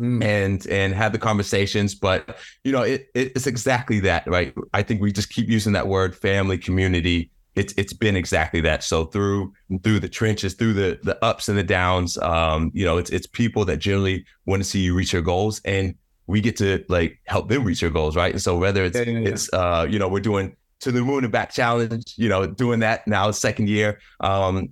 [0.00, 0.24] mm.
[0.24, 1.94] and and had the conversations.
[1.94, 4.54] But you know, it, it's exactly that, right?
[4.72, 7.30] I think we just keep using that word family, community.
[7.54, 8.82] It's it's been exactly that.
[8.82, 9.52] So through
[9.82, 13.26] through the trenches, through the the ups and the downs, um, you know, it's it's
[13.26, 15.94] people that generally want to see you reach your goals, and
[16.26, 18.32] we get to like help them reach their goals, right?
[18.32, 19.28] And so whether it's yeah, yeah, yeah.
[19.28, 22.80] it's uh, you know, we're doing to the moon and back challenge, you know, doing
[22.80, 24.00] that now second year.
[24.20, 24.70] Um,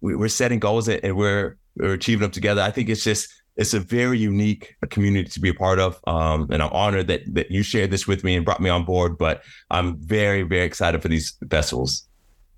[0.00, 2.62] we, are setting goals and we're we're achieving them together.
[2.62, 5.98] I think it's just it's a very unique community to be a part of.
[6.06, 8.84] Um, and I'm honored that that you shared this with me and brought me on
[8.84, 9.16] board.
[9.18, 12.06] But I'm very, very excited for these festivals.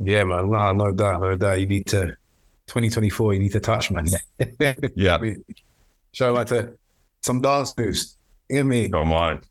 [0.00, 0.50] Yeah, man.
[0.50, 1.60] No, no doubt, no doubt.
[1.60, 2.16] You need to
[2.68, 4.06] 2024, you need to touch, man.
[4.96, 5.18] yeah.
[6.12, 6.74] Show like to
[7.22, 8.16] some dance moves.
[8.50, 8.88] Give me.
[8.88, 9.42] Come on.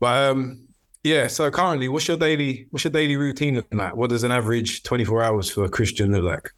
[0.00, 0.66] But um,
[1.04, 1.26] yeah.
[1.28, 3.94] So currently, what's your daily what's your daily routine looking like?
[3.94, 6.50] What does an average 24 hours for a Christian look like?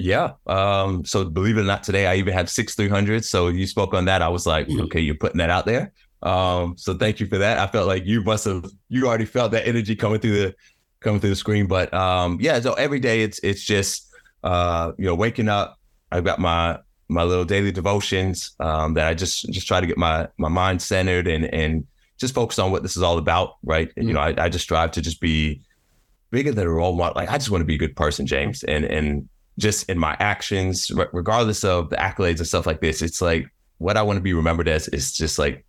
[0.00, 0.32] Yeah.
[0.46, 3.24] Um, so believe it or not, today I even had six three hundred.
[3.24, 4.22] So you spoke on that.
[4.22, 4.82] I was like, mm-hmm.
[4.82, 5.92] okay, you're putting that out there.
[6.22, 7.58] Um, so thank you for that.
[7.58, 10.54] I felt like you must have you already felt that energy coming through the
[11.00, 11.66] coming through the screen.
[11.66, 14.10] But um, yeah, so every day it's it's just
[14.42, 15.78] uh, you know, waking up.
[16.10, 19.98] I've got my my little daily devotions um, that I just just try to get
[19.98, 21.86] my my mind centered and and
[22.18, 23.88] just focus on what this is all about, right?
[23.90, 24.08] Mm-hmm.
[24.08, 25.62] You know, I, I just strive to just be
[26.30, 27.14] bigger than a role model.
[27.16, 30.16] Like I just want to be a good person, James, and and just in my
[30.18, 33.46] actions, regardless of the accolades and stuff like this, it's like
[33.78, 35.64] what I want to be remembered as is just like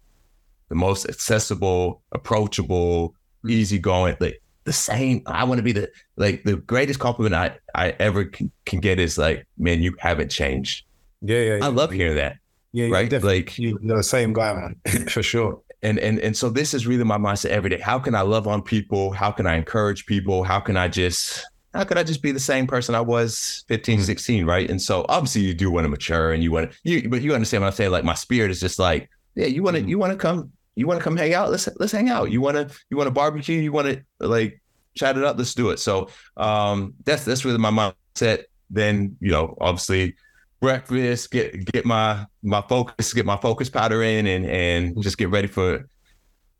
[0.69, 3.15] the most accessible, approachable,
[3.47, 5.23] easygoing, like the same.
[5.25, 8.99] I want to be the like the greatest compliment I I ever can, can get
[8.99, 10.85] is like, man, you haven't changed.
[11.21, 11.55] Yeah, yeah.
[11.55, 11.65] yeah.
[11.65, 12.37] I love hearing that.
[12.73, 13.11] Yeah, right.
[13.21, 15.61] Like you're the same guy, man, for sure.
[15.83, 17.79] And and and so this is really my mindset every day.
[17.79, 19.11] How can I love on people?
[19.11, 20.43] How can I encourage people?
[20.43, 23.99] How can I just how could I just be the same person I was 15,
[23.99, 24.05] mm-hmm.
[24.05, 24.69] 16, right?
[24.69, 27.33] And so obviously you do want to mature and you want to you but you
[27.33, 27.91] understand what I'm saying.
[27.91, 29.89] Like my spirit is just like, yeah, you want to mm-hmm.
[29.89, 31.49] you want to come you want to come hang out?
[31.49, 32.31] Let's let's hang out.
[32.31, 33.59] You want to you want to barbecue?
[33.59, 34.61] You want to like
[34.95, 35.37] chat it up?
[35.37, 35.79] Let's do it.
[35.79, 38.43] So um that's that's really my mindset.
[38.69, 40.15] Then, you know, obviously
[40.59, 45.29] breakfast, get get my my focus, get my focus powder in and and just get
[45.29, 45.87] ready for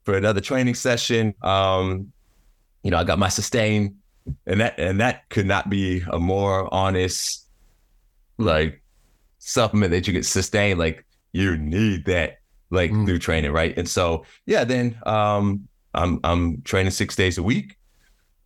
[0.04, 1.34] for another training session.
[1.42, 2.14] Um
[2.84, 4.01] you know, I got my sustain,
[4.46, 7.48] and that and that could not be a more honest
[8.38, 8.82] like
[9.40, 10.78] supplement that you could sustain.
[10.78, 12.38] Like you need that
[12.70, 13.06] like Mm.
[13.06, 13.78] through training, right?
[13.78, 17.78] And so yeah, then um I'm I'm training six days a week.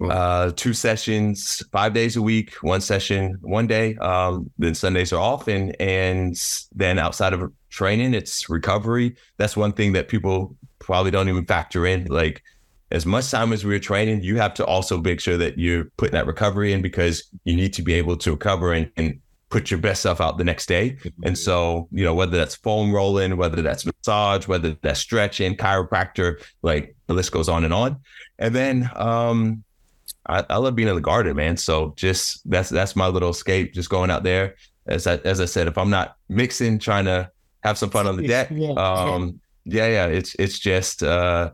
[0.02, 3.96] Uh, two sessions, five days a week, one session, one day.
[3.98, 6.36] Um, then Sundays are off, and and
[6.76, 9.16] then outside of training, it's recovery.
[9.38, 12.06] That's one thing that people probably don't even factor in.
[12.08, 12.44] Like
[12.92, 16.14] as much time as we're training, you have to also make sure that you're putting
[16.14, 19.20] that recovery in because you need to be able to recover and, and
[19.50, 20.98] put your best stuff out the next day.
[21.24, 26.44] And so, you know, whether that's foam rolling, whether that's massage, whether that's stretching, chiropractor,
[26.62, 27.98] like the list goes on and on.
[28.38, 29.64] And then um
[30.28, 31.58] I, I love being in the garden, man.
[31.58, 34.56] So just that's that's my little escape, just going out there.
[34.88, 37.30] As I as I said, if I'm not mixing, trying to
[37.64, 38.72] have some fun on the deck, Yeah.
[38.72, 41.52] um, yeah, yeah, it's it's just uh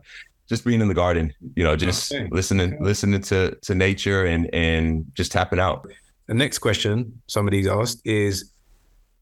[0.52, 2.28] just being in the garden, you know, just Okay.
[2.30, 5.90] listening listening to to nature and and just tapping out.
[6.28, 8.52] The next question somebody's asked is,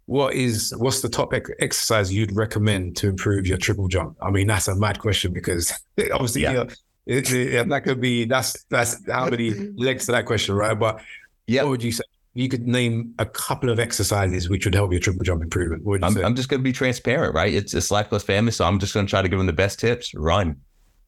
[0.07, 4.17] what is what's the top ec- exercise you'd recommend to improve your triple jump?
[4.21, 5.73] I mean, that's a mad question because
[6.13, 6.51] obviously, Yeah.
[6.53, 6.67] you know,
[7.07, 9.51] it, it- that could be that's that's how many
[9.87, 10.77] legs to that question, right?
[10.79, 11.01] But
[11.47, 11.63] Yeah.
[11.63, 12.03] what would you say?
[12.35, 15.83] You could name a couple of exercises which would help your triple jump improvement.
[15.85, 16.23] What would you I'm, say?
[16.23, 17.53] I'm just gonna be transparent, right?
[17.53, 19.79] It's it's life plus family, so I'm just gonna try to give them the best
[19.81, 20.13] tips.
[20.15, 20.57] Run.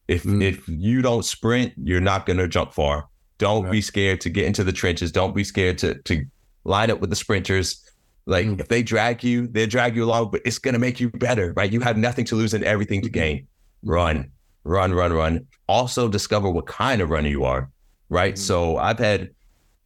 [0.07, 0.43] If Mm.
[0.43, 3.05] if you don't sprint, you're not gonna jump far.
[3.37, 5.11] Don't be scared to get into the trenches.
[5.11, 6.25] Don't be scared to to
[6.65, 7.81] line up with the sprinters.
[8.25, 8.59] Like Mm.
[8.59, 11.71] if they drag you, they drag you along, but it's gonna make you better, right?
[11.71, 13.47] You have nothing to lose and everything to gain.
[13.83, 14.29] Run,
[14.63, 15.45] run, run, run.
[15.67, 17.69] Also discover what kind of runner you are,
[18.09, 18.35] right?
[18.35, 18.37] Mhm.
[18.37, 19.29] So I've had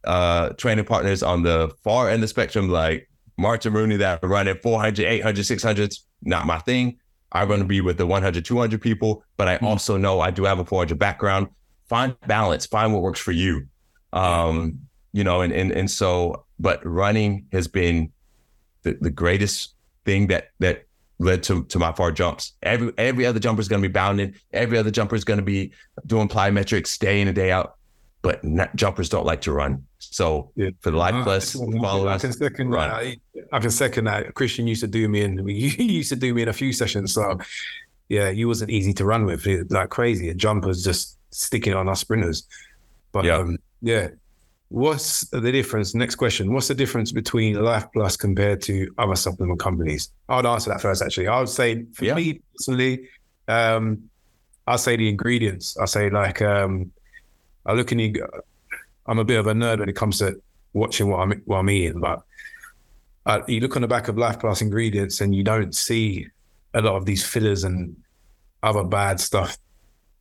[0.04, 4.28] uh training partners on the far end of the spectrum, like Martyn Rooney that are
[4.28, 6.96] running 400, 800, 600s, not my thing.
[7.32, 9.62] I want to be with the 100, 200 people, but I Mhm.
[9.64, 11.48] also know I do have a 400 background.
[11.88, 13.66] Find balance, find what works for you.
[14.12, 14.80] Um,
[15.12, 18.12] you know, and and and so, but running has been
[18.82, 19.74] the, the greatest
[20.04, 20.84] thing that that
[21.18, 22.52] led to to my far jumps.
[22.62, 24.34] Every every other jumper is going to be bounding.
[24.52, 25.72] Every other jumper is going to be
[26.06, 27.77] doing plyometrics day in and day out.
[28.28, 29.86] But not, jumpers don't like to run.
[30.00, 30.68] So Yeah.
[30.82, 32.90] for the Life Ah, Plus I can- followers, I can second run.
[32.90, 33.46] that.
[33.54, 34.34] I can second that.
[34.34, 35.48] Christian used to do me in.
[35.48, 37.14] He used to do me in a few sessions.
[37.14, 37.38] So
[38.10, 39.46] yeah, he wasn't easy to run with.
[39.70, 40.28] Like crazy.
[40.28, 42.46] And jumpers just sticking on our sprinters.
[43.12, 43.38] But Yeah.
[43.38, 44.08] um, yeah.
[44.68, 45.94] What's the difference?
[45.94, 46.52] Next question.
[46.52, 50.10] What's the difference between Life Plus compared to other supplement companies?
[50.28, 51.00] I would answer that first.
[51.00, 52.14] Actually, I would say for Yeah.
[52.14, 53.08] me personally,
[53.48, 54.10] um,
[54.66, 55.78] I'll say the ingredients.
[55.78, 56.92] I say like um,
[57.68, 58.22] I look in the.
[59.06, 60.40] I'm a bit of a nerd when it comes to
[60.72, 62.22] watching what I'm what I'm eating, but
[63.26, 66.26] uh, you look on the back of Life Plus ingredients and you don't see
[66.74, 67.96] a lot of these fillers and
[68.62, 69.56] other bad stuff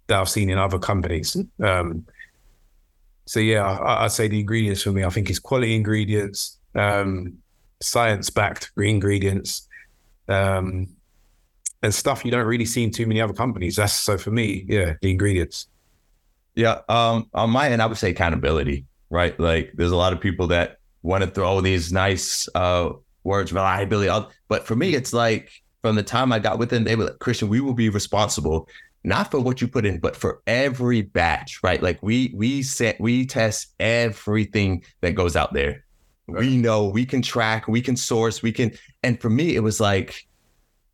[0.08, 1.38] that I've seen in other companies.
[1.62, 2.06] Um,
[3.26, 7.38] so yeah, I, I'd say the ingredients for me, I think is quality ingredients, um,
[7.82, 9.68] science-backed ingredients,
[10.30, 10.88] um,
[11.84, 13.76] and stuff you don't really see in too many other companies.
[13.76, 15.68] That's so for me, yeah, the ingredients.
[16.58, 16.80] Yeah.
[16.90, 19.40] Um, on my end, I would say accountability, right?
[19.40, 22.90] Like there's a lot of people that want to throw these nice uh
[23.24, 24.28] words, reliability.
[24.48, 25.52] But for me, it's like
[25.84, 28.68] from the time I got with them, they were like, Christian, we will be responsible
[29.04, 31.82] not for what you put in, but for every batch, right?
[31.82, 35.86] Like we we set we test everything that goes out there.
[36.26, 38.72] We know we can track, we can source, we can.
[39.04, 40.28] And for me, it was like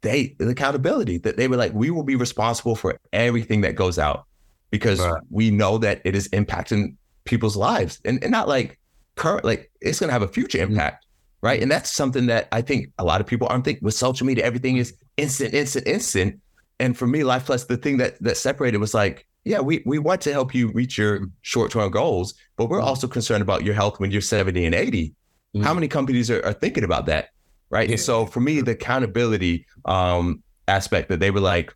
[0.01, 3.97] they the accountability that they were like, we will be responsible for everything that goes
[3.97, 4.27] out
[4.73, 5.21] because Right.
[5.29, 6.95] we know that it is impacting
[7.25, 7.93] people's lives.
[8.05, 8.79] And, and not like
[9.15, 11.05] current like it's going to have a future impact
[11.47, 11.61] right?
[11.61, 14.43] And that's something that i think a lot of people aren't thinking with social media
[14.43, 16.39] everything is instant instant instant.
[16.79, 19.99] And for me life plus the thing that that separated was like yeah we we
[20.07, 21.13] want to help you reach your
[21.51, 25.13] short-term goals but we're also concerned about your health when you're 70 and 80
[25.61, 25.75] how Mm.
[25.75, 27.23] many companies are, are thinking about that
[27.69, 27.87] right?
[27.87, 27.93] Yeah.
[27.93, 29.55] and so for me the accountability
[29.85, 31.67] um aspect that they were like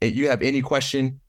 [0.00, 1.20] if you have any question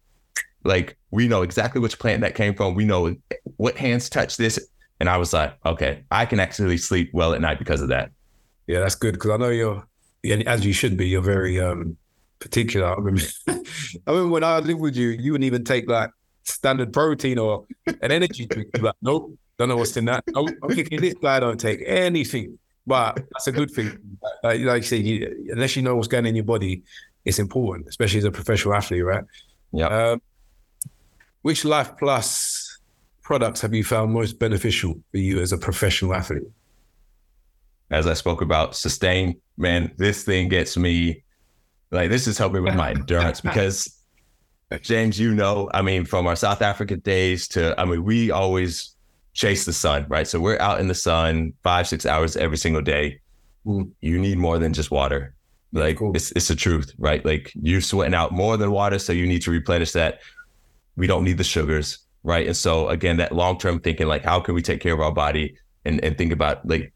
[0.63, 3.15] like we know exactly which plant that came from we know
[3.57, 4.59] what hands touched this
[4.99, 8.11] and i was like okay i can actually sleep well at night because of that
[8.67, 9.83] Yeah, that's good because I know you're,
[10.23, 11.97] and as you should be, you're very um
[12.39, 12.87] particular.
[12.87, 16.11] I remember, I remember when I lived with you, you wouldn't even take like
[16.43, 17.65] standard protein or
[18.01, 18.69] an energy drink.
[18.75, 20.23] You're Like, nope, don't know what's in that.
[20.27, 21.39] Nope, I'm kicking this guy.
[21.39, 22.57] Don't take anything.
[22.85, 23.89] But that's a good thing.
[24.43, 26.83] Like, like you say, you, unless you know what's going in your body,
[27.25, 29.23] it's important, especially as a professional athlete, right?
[29.73, 29.87] Yeah.
[29.87, 30.21] Um,
[31.41, 32.79] which Life Plus
[33.23, 36.43] products have you found most beneficial for you as a professional athlete?
[37.91, 41.21] as i spoke about sustain man this thing gets me
[41.91, 44.01] like this is helping with my endurance because
[44.79, 48.95] James, you know, I mean, from our South African days to, I mean, we always
[49.33, 50.27] chase the sun, right?
[50.27, 53.19] So we're out in the sun five, six hours every single day.
[53.65, 53.91] Mm.
[54.01, 55.35] You need more than just water.
[55.73, 56.11] Like cool.
[56.15, 57.23] it's it's the truth, right?
[57.25, 60.19] Like you're sweating out more than water, so you need to replenish that.
[60.95, 62.45] We don't need the sugars, right?
[62.47, 65.13] And so again, that long term thinking, like how can we take care of our
[65.13, 66.93] body and and think about like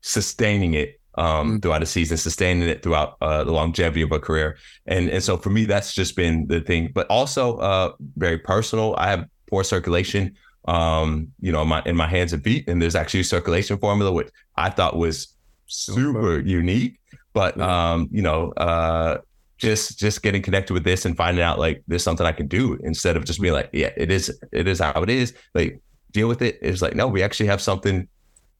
[0.00, 1.24] sustaining it um,
[1.58, 1.62] Mm.
[1.62, 4.56] throughout a season, sustaining it throughout uh, the longevity of a career.
[4.86, 6.90] And and so for me, that's just been the thing.
[6.92, 8.94] But also uh, very personal.
[8.98, 10.34] I have poor circulation.
[10.66, 13.78] Um, you know, in my in my hands and feet, and there's actually a circulation
[13.78, 16.98] formula which I thought was super unique.
[17.32, 19.18] But um, you know, uh,
[19.58, 22.78] just just getting connected with this and finding out like there's something I can do
[22.82, 25.34] instead of just being like, yeah, it is it is how it is.
[25.54, 25.80] Like
[26.12, 26.58] deal with it.
[26.60, 28.08] It's like no, we actually have something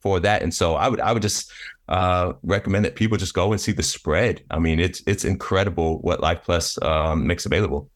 [0.01, 0.43] for that.
[0.43, 1.51] And so I would I would just
[1.89, 4.43] uh, recommend that people just go and see the spread.
[4.51, 7.91] I mean, it's it's incredible what Life Plus um, makes available.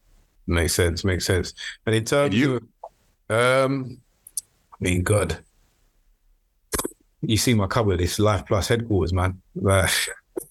[0.47, 1.03] Makes sense.
[1.03, 1.53] Makes sense.
[1.85, 2.59] And in terms you?
[3.29, 3.99] of, um,
[4.73, 5.37] I mean, God,
[7.21, 8.01] you see my cupboard.
[8.01, 9.41] It's Life Plus headquarters, man.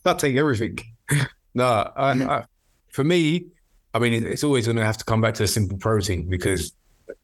[0.04, 0.78] I take everything.
[1.58, 2.44] No, I, I,
[2.92, 3.46] for me,
[3.92, 6.72] I mean, it's always going to have to come back to the simple protein because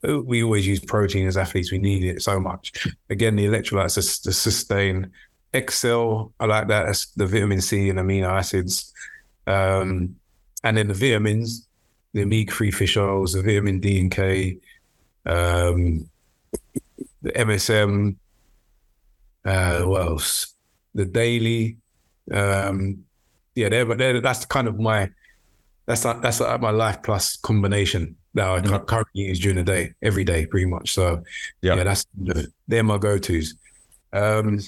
[0.09, 1.71] uh, we always use protein as athletes.
[1.71, 2.89] We need it so much.
[3.11, 5.13] Again, the electrolytes to, to sustain.
[5.53, 6.87] Xcel, I like that.
[6.87, 8.93] That's the vitamin C and amino acids.
[9.47, 10.17] Um,
[10.65, 11.69] and then the vitamins,
[12.13, 14.59] the omega-3 fish oils, the vitamin D and K,
[15.27, 16.11] um,
[17.23, 18.17] the MSM,
[19.45, 20.55] uh, what else?
[20.93, 21.77] The daily.
[22.33, 23.05] Um,
[23.55, 25.11] yeah, they're, they're, that's kind of my
[25.87, 28.87] that's like, that's like my life plus combination that I Mhm.
[28.87, 30.93] currently use during the day, every day, pretty much.
[30.95, 31.23] So
[31.61, 31.75] Yeah.
[31.77, 32.07] yeah, that's
[32.69, 33.55] they're my go tos.
[34.13, 34.61] Um,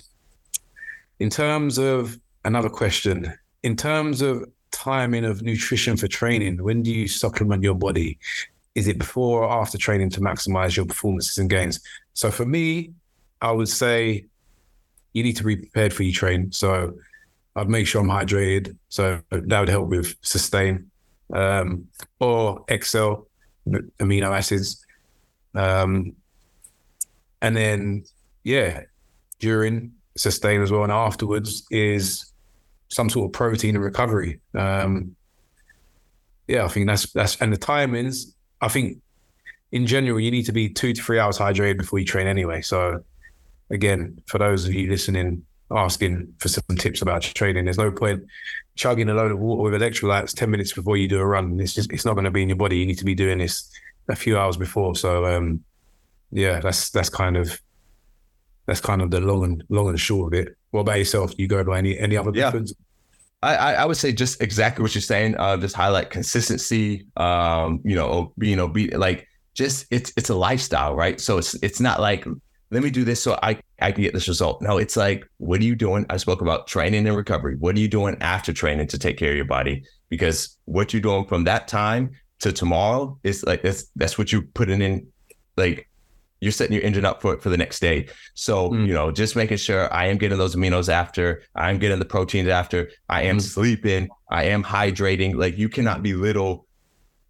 [1.19, 3.33] in terms of another question,
[3.63, 8.19] in terms of timing of nutrition for training, when do you supplement your body?
[8.75, 11.81] Is it before or after training to maximize your performances and gains?
[12.13, 12.93] So for me,
[13.41, 14.27] I would say
[15.15, 16.53] you need to be prepared for your train.
[16.53, 16.95] So
[17.57, 18.77] I'd make sure I'm hydrated.
[18.91, 20.91] So that would help with sustain
[21.33, 21.89] um,
[22.21, 23.27] or Xcel
[23.67, 24.85] amino acids.
[25.55, 26.15] Um,
[27.41, 28.05] and then,
[28.45, 28.83] yeah,
[29.39, 30.83] during sustain as well.
[30.83, 32.33] And afterwards is
[32.89, 34.41] some sort of protein and recovery.
[34.55, 35.17] Um,
[36.47, 38.35] yeah, I think that's that's and the timings.
[38.61, 38.99] I think
[39.73, 42.63] in general you need to be two to three hours hydrated before you train anyway.
[42.63, 43.03] So
[43.71, 48.25] again, for those of you listening, asking for some tips about training, there's no point
[48.77, 51.59] chugging a load of water with electrolytes ten minutes before you do a run.
[51.61, 52.79] It's just it's not going to be in your body.
[52.79, 53.71] You need to be doing this
[54.09, 54.95] a few hours before.
[54.95, 55.65] So um,
[56.31, 57.61] yeah, that's that's kind of
[58.67, 60.57] that's kind of the long and long and short of it.
[60.71, 61.35] What about yourself?
[61.35, 62.53] Do you go by any any other Yeah.
[63.43, 65.37] I, I I would say just exactly what you're saying.
[65.37, 67.07] Uh, just highlight consistency.
[67.17, 69.01] Um, you know, being obedient.
[69.01, 71.21] Like just it's it's a lifestyle, right?
[71.21, 72.27] So it's it's not like
[72.77, 74.61] let me do this so I I can get this result.
[74.61, 76.05] No, it's like what are you doing?
[76.11, 77.57] I spoke about training and recovery.
[77.59, 79.83] What are you doing after training to take care of your body?
[80.11, 82.11] Because what you're doing from that time
[82.41, 85.07] to tomorrow is like that's that's what you're putting in.
[85.57, 85.89] Like
[86.43, 88.09] you're setting your engine up for for the next day.
[88.35, 88.87] So Mm.
[88.89, 92.05] you know, just making sure I am getting those aminos after, I am getting the
[92.05, 93.43] proteins after, I am Mm.
[93.55, 95.35] sleeping, I am hydrating.
[95.35, 96.67] Like you cannot belittle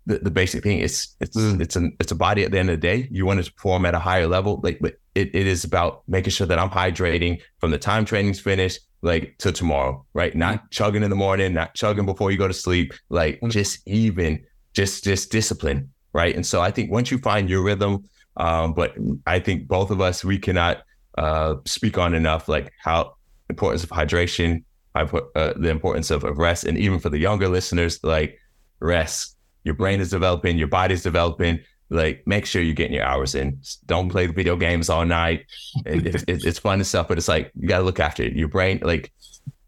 [0.06, 0.80] the, the basic thing.
[0.80, 1.60] It's it's Mm.
[1.60, 2.98] it's an it's a body at the end of the day.
[3.12, 4.60] You want it to perform at a higher level.
[4.66, 8.40] Like but it, it is about making sure that I'm hydrating from the time training's
[8.40, 10.34] finished, like to tomorrow, right?
[10.34, 13.50] Not chugging in the morning, not chugging before you go to sleep, like Mm.
[13.50, 14.44] just even,
[14.74, 16.34] just just discipline, right?
[16.34, 18.04] And so I think once you find your rhythm,
[18.36, 18.94] um, but
[19.26, 20.82] I think both of us we cannot
[21.16, 23.16] uh, speak on enough like how
[23.48, 24.62] importance of hydration,
[24.94, 28.38] I put uh, the importance of, of rest, and even for the younger listeners, like
[28.80, 29.36] rest.
[29.64, 31.60] Your brain is developing, your body's developing.
[31.88, 33.60] Like, make sure you're getting your hours in.
[33.86, 35.46] Don't play video games all night.
[35.84, 38.22] It, it, it- it's fun and stuff, but it's like you got to look after
[38.24, 38.32] it.
[38.34, 39.12] Your brain, like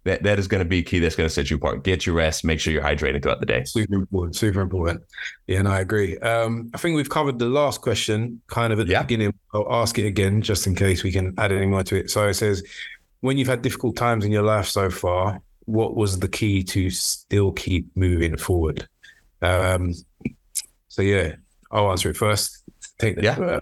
[0.04, 0.98] that, that is going to be key.
[0.98, 1.84] That's going to set you apart.
[1.84, 2.44] Get your rest.
[2.44, 3.62] Make sure you're hydrated throughout the day.
[3.64, 4.36] Super important.
[4.36, 5.02] Super important.
[5.46, 6.18] Yeah, no, I agree.
[6.18, 8.98] Um, I think we've covered the last question kind of at Yeah.
[9.00, 9.34] the beginning.
[9.54, 12.10] I'll ask it again just in case we can add any more to it.
[12.10, 12.62] So it says,
[13.20, 16.88] when you've had difficult times in your life so far, what was the key to
[16.90, 18.88] still keep moving forward?
[19.42, 19.92] Um,
[20.88, 21.34] so yeah,
[21.70, 22.62] I'll answer it first.
[22.98, 23.60] Take the, Yeah.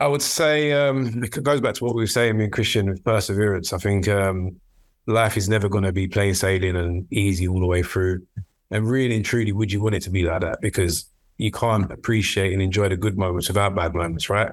[0.00, 2.88] I would say um, it goes back to what we were saying, me and Christian,
[2.88, 3.72] with perseverance.
[3.72, 4.60] I think um,
[5.06, 8.24] life is never going to be plain sailing and easy all the way through.
[8.70, 10.60] And really and truly, would you want it to be like that?
[10.60, 11.06] Because
[11.38, 14.52] you can't appreciate and enjoy the good moments without bad moments, right?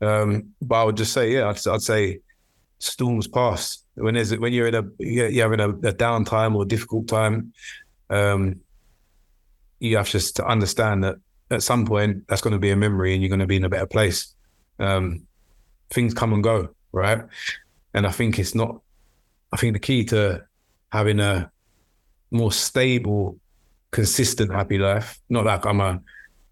[0.00, 2.20] Um, but I would just say, yeah, I'd, I'd say
[2.78, 3.82] storms pass.
[3.94, 7.08] When there's when you're in a you're you're having a, a downtime or a difficult
[7.08, 7.52] time,
[8.10, 8.60] um,
[9.80, 11.16] you have just to understand that
[11.50, 13.64] at some point that's going to be a memory and you're going to be in
[13.64, 14.34] a better place.
[14.78, 15.26] Um,
[15.90, 17.22] things come and go, right?
[17.94, 18.80] And I think it's not.
[19.52, 20.44] I think the key to
[20.90, 21.50] having a
[22.30, 23.38] more stable,
[23.90, 25.20] consistent, happy life.
[25.28, 26.00] Not like I'm a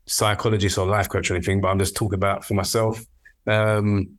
[0.06, 3.04] psychologist or life coach or anything, but I'm just talking about for myself.
[3.46, 4.18] Um,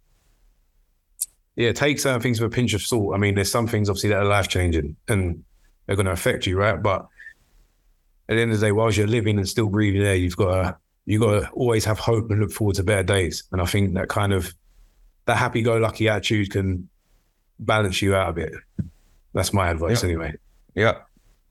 [1.56, 3.16] yeah, take certain things with a pinch of salt.
[3.16, 5.44] I mean, there's some things obviously that are life changing and
[5.86, 6.82] they're going to affect you, right?
[6.82, 7.08] But
[8.30, 10.62] at the end of the day, whilst you're living and still breathing there, you've got
[10.62, 13.44] to you got to always have hope and look forward to better days.
[13.52, 14.54] And I think that kind of
[15.26, 16.90] that happy-go-lucky attitude can
[17.60, 18.54] balance you out a bit.
[19.34, 20.10] That's my advice, yeah.
[20.10, 20.34] anyway.
[20.74, 20.98] Yeah,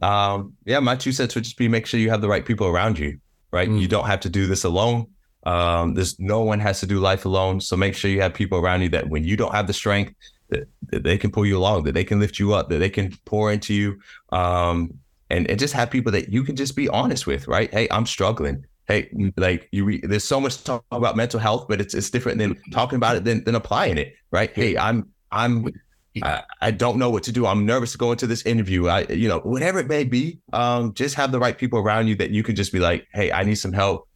[0.01, 0.81] um, yeah.
[0.81, 3.19] My two cents would just be make sure you have the right people around you.
[3.51, 3.81] Right, mm.
[3.81, 5.07] you don't have to do this alone.
[5.45, 7.61] Um, there's no one has to do life alone.
[7.61, 10.13] So make sure you have people around you that when you don't have the strength,
[10.49, 12.91] that, that they can pull you along, that they can lift you up, that they
[12.91, 14.01] can pour into you.
[14.33, 14.99] Um,
[15.35, 17.73] and, and just have people that you can just be honest with, right?
[17.73, 18.65] Hey, I'm struggling.
[18.87, 22.39] Hey, like you, re- there's so much talk about mental health, but it's it's different
[22.39, 24.55] than talking about it than than applying it, right?
[24.55, 25.73] Hey, I'm I'm
[26.23, 27.45] I, I, don't know what to do.
[27.45, 28.87] I'm nervous to go into this interview.
[28.87, 32.15] I, you know, whatever it may be, um, just have the right people around you
[32.17, 34.07] that you can just be like, hey, I need some help.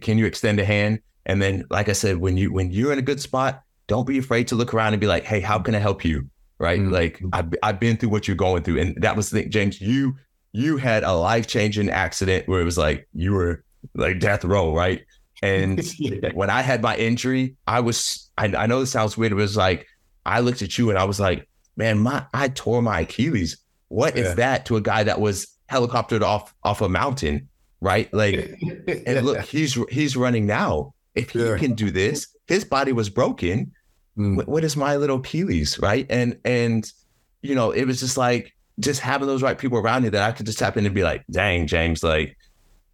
[0.00, 1.00] Can you extend a hand?
[1.26, 4.18] And then, like I said, when you when you're in a good spot, don't be
[4.18, 6.28] afraid to look around and be like, hey, how can I help you?
[6.58, 6.80] Right?
[6.80, 6.92] Mm-hmm.
[6.92, 8.80] Like I've, I've been through what you're going through.
[8.80, 10.16] And that was the thing, James, you,
[10.52, 14.74] you had a life changing accident where it was like, you were like death row,
[14.74, 15.04] right?
[15.42, 16.30] And yeah.
[16.32, 19.32] when I had my injury, I was, I, I know this sounds weird.
[19.32, 19.86] It was like,
[20.24, 23.58] I looked at you and I was like, man, my, I tore my Achilles.
[23.88, 24.22] What yeah.
[24.22, 27.48] is that to a guy that was helicoptered off, off a mountain?
[27.80, 28.12] Right.
[28.14, 28.34] Like,
[29.06, 30.94] and look, he's, he's running now.
[31.14, 33.70] If he can do this, his body was broken
[34.18, 34.36] Mm.
[34.36, 36.06] What, what is my little Achilles, right?
[36.08, 36.90] And and
[37.42, 40.32] you know, it was just like just having those right people around you that I
[40.32, 42.36] could just tap in and be like, dang, James, like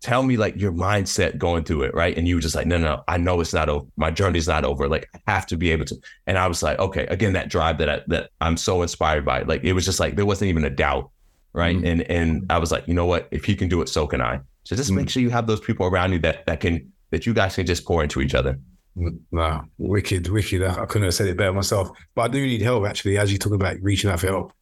[0.00, 2.16] tell me like your mindset going through it, right?
[2.16, 3.86] And you were just like, no, no, I know it's not over.
[3.96, 4.88] My journey's not over.
[4.88, 5.96] Like I have to be able to.
[6.26, 9.42] And I was like, okay, again, that drive that I, that I'm so inspired by.
[9.42, 11.10] Like it was just like there wasn't even a doubt,
[11.52, 11.76] right?
[11.76, 11.86] Mm.
[11.86, 13.28] And and I was like, you know what?
[13.30, 14.40] If he can do it, so can I.
[14.64, 14.96] So just mm.
[14.96, 17.66] make sure you have those people around you that that can that you guys can
[17.66, 18.58] just pour into each other.
[18.96, 20.62] No, wicked, wicked.
[20.62, 21.90] I couldn't have said it better myself.
[22.14, 23.18] But I do need help actually.
[23.18, 24.52] As you talk about reaching out for help,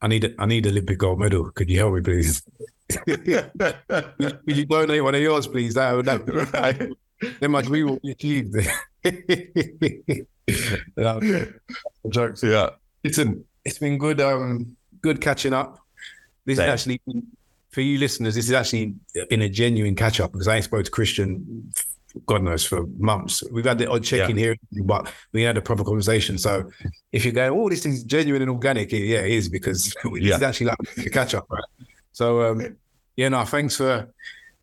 [0.00, 1.50] I need I need Olympic gold medal.
[1.52, 2.42] Could you help me, please?
[3.06, 3.26] Could
[4.46, 5.74] you donate one of yours, please?
[5.74, 6.96] That would that.
[7.40, 8.56] Then my dream will be achieved.
[12.10, 12.42] jokes.
[12.42, 12.70] Yeah.
[13.02, 14.20] Listen, it's been good.
[14.20, 15.78] Um, good catching up.
[16.44, 16.86] This Thanks.
[16.86, 17.22] is actually
[17.70, 18.34] for you listeners.
[18.34, 18.94] This is actually
[19.30, 21.72] been a genuine catch up because I spoke to Christian
[22.26, 23.42] God knows, for months.
[23.50, 26.38] We've had the odd check in here, but we had a proper conversation.
[26.38, 26.70] So
[27.12, 30.34] if you're going, oh, this is genuine and organic, yeah, it is because yeah.
[30.34, 31.64] it's actually like a catch up, right?
[32.12, 32.76] So um,
[33.16, 34.08] yeah, no, thanks for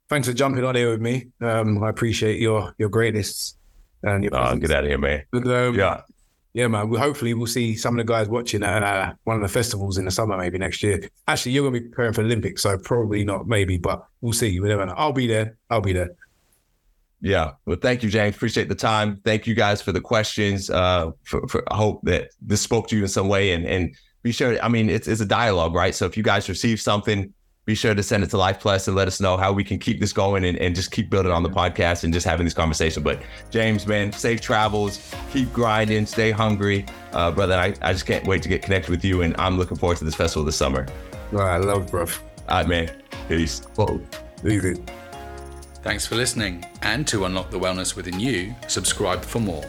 [0.10, 1.28] thanks for jumping on here with me.
[1.41, 3.58] Um, I appreciate your your greatness
[4.04, 4.36] and your.
[4.36, 5.24] Oh, get out of here, man.
[5.32, 6.02] But, um, yeah.
[6.54, 6.89] Yeah, man.
[6.89, 9.97] We, hopefully, we'll see some of the guys watching at uh, one of the festivals
[9.97, 11.02] in the summer, maybe next year.
[11.28, 14.34] Actually, you're going to be preparing for the Olympics, so probably not, maybe, but we'll
[14.34, 14.60] see.
[14.60, 14.93] We never know.
[14.97, 15.56] I'll be there.
[15.70, 16.10] I'll be there.
[17.22, 17.52] Yeah.
[17.66, 18.36] Well, thank you, James.
[18.36, 19.22] Appreciate the time.
[19.24, 20.70] Thank you guys for the questions.
[20.70, 23.96] Uh, for, for, I hope that this spoke to you in some way and, and
[24.24, 24.62] be sure.
[24.62, 25.94] I mean, it's, it's a dialogue, right?
[25.94, 27.32] So if you guys receive something,
[27.66, 29.78] be sure to send it to Life Plus and let us know how we can
[29.78, 32.56] keep this going and, and just keep building on the podcast and just having this
[32.56, 33.04] conversation.
[33.04, 36.86] But James, man, safe travels, keep grinding, stay hungry.
[37.14, 39.22] Uh, brother, I, I just can't wait to get connected with you.
[39.22, 40.88] And I'm looking forward to this festival this summer.
[41.32, 41.54] Right.
[41.54, 42.02] I love it, bro.
[42.02, 42.08] All
[42.50, 42.92] right, man.
[43.28, 43.62] Peace.
[43.76, 44.02] Whoa.
[44.44, 44.84] Easy.
[45.82, 49.66] Thanks for listening, and to unlock the wellness within you, subscribe for more.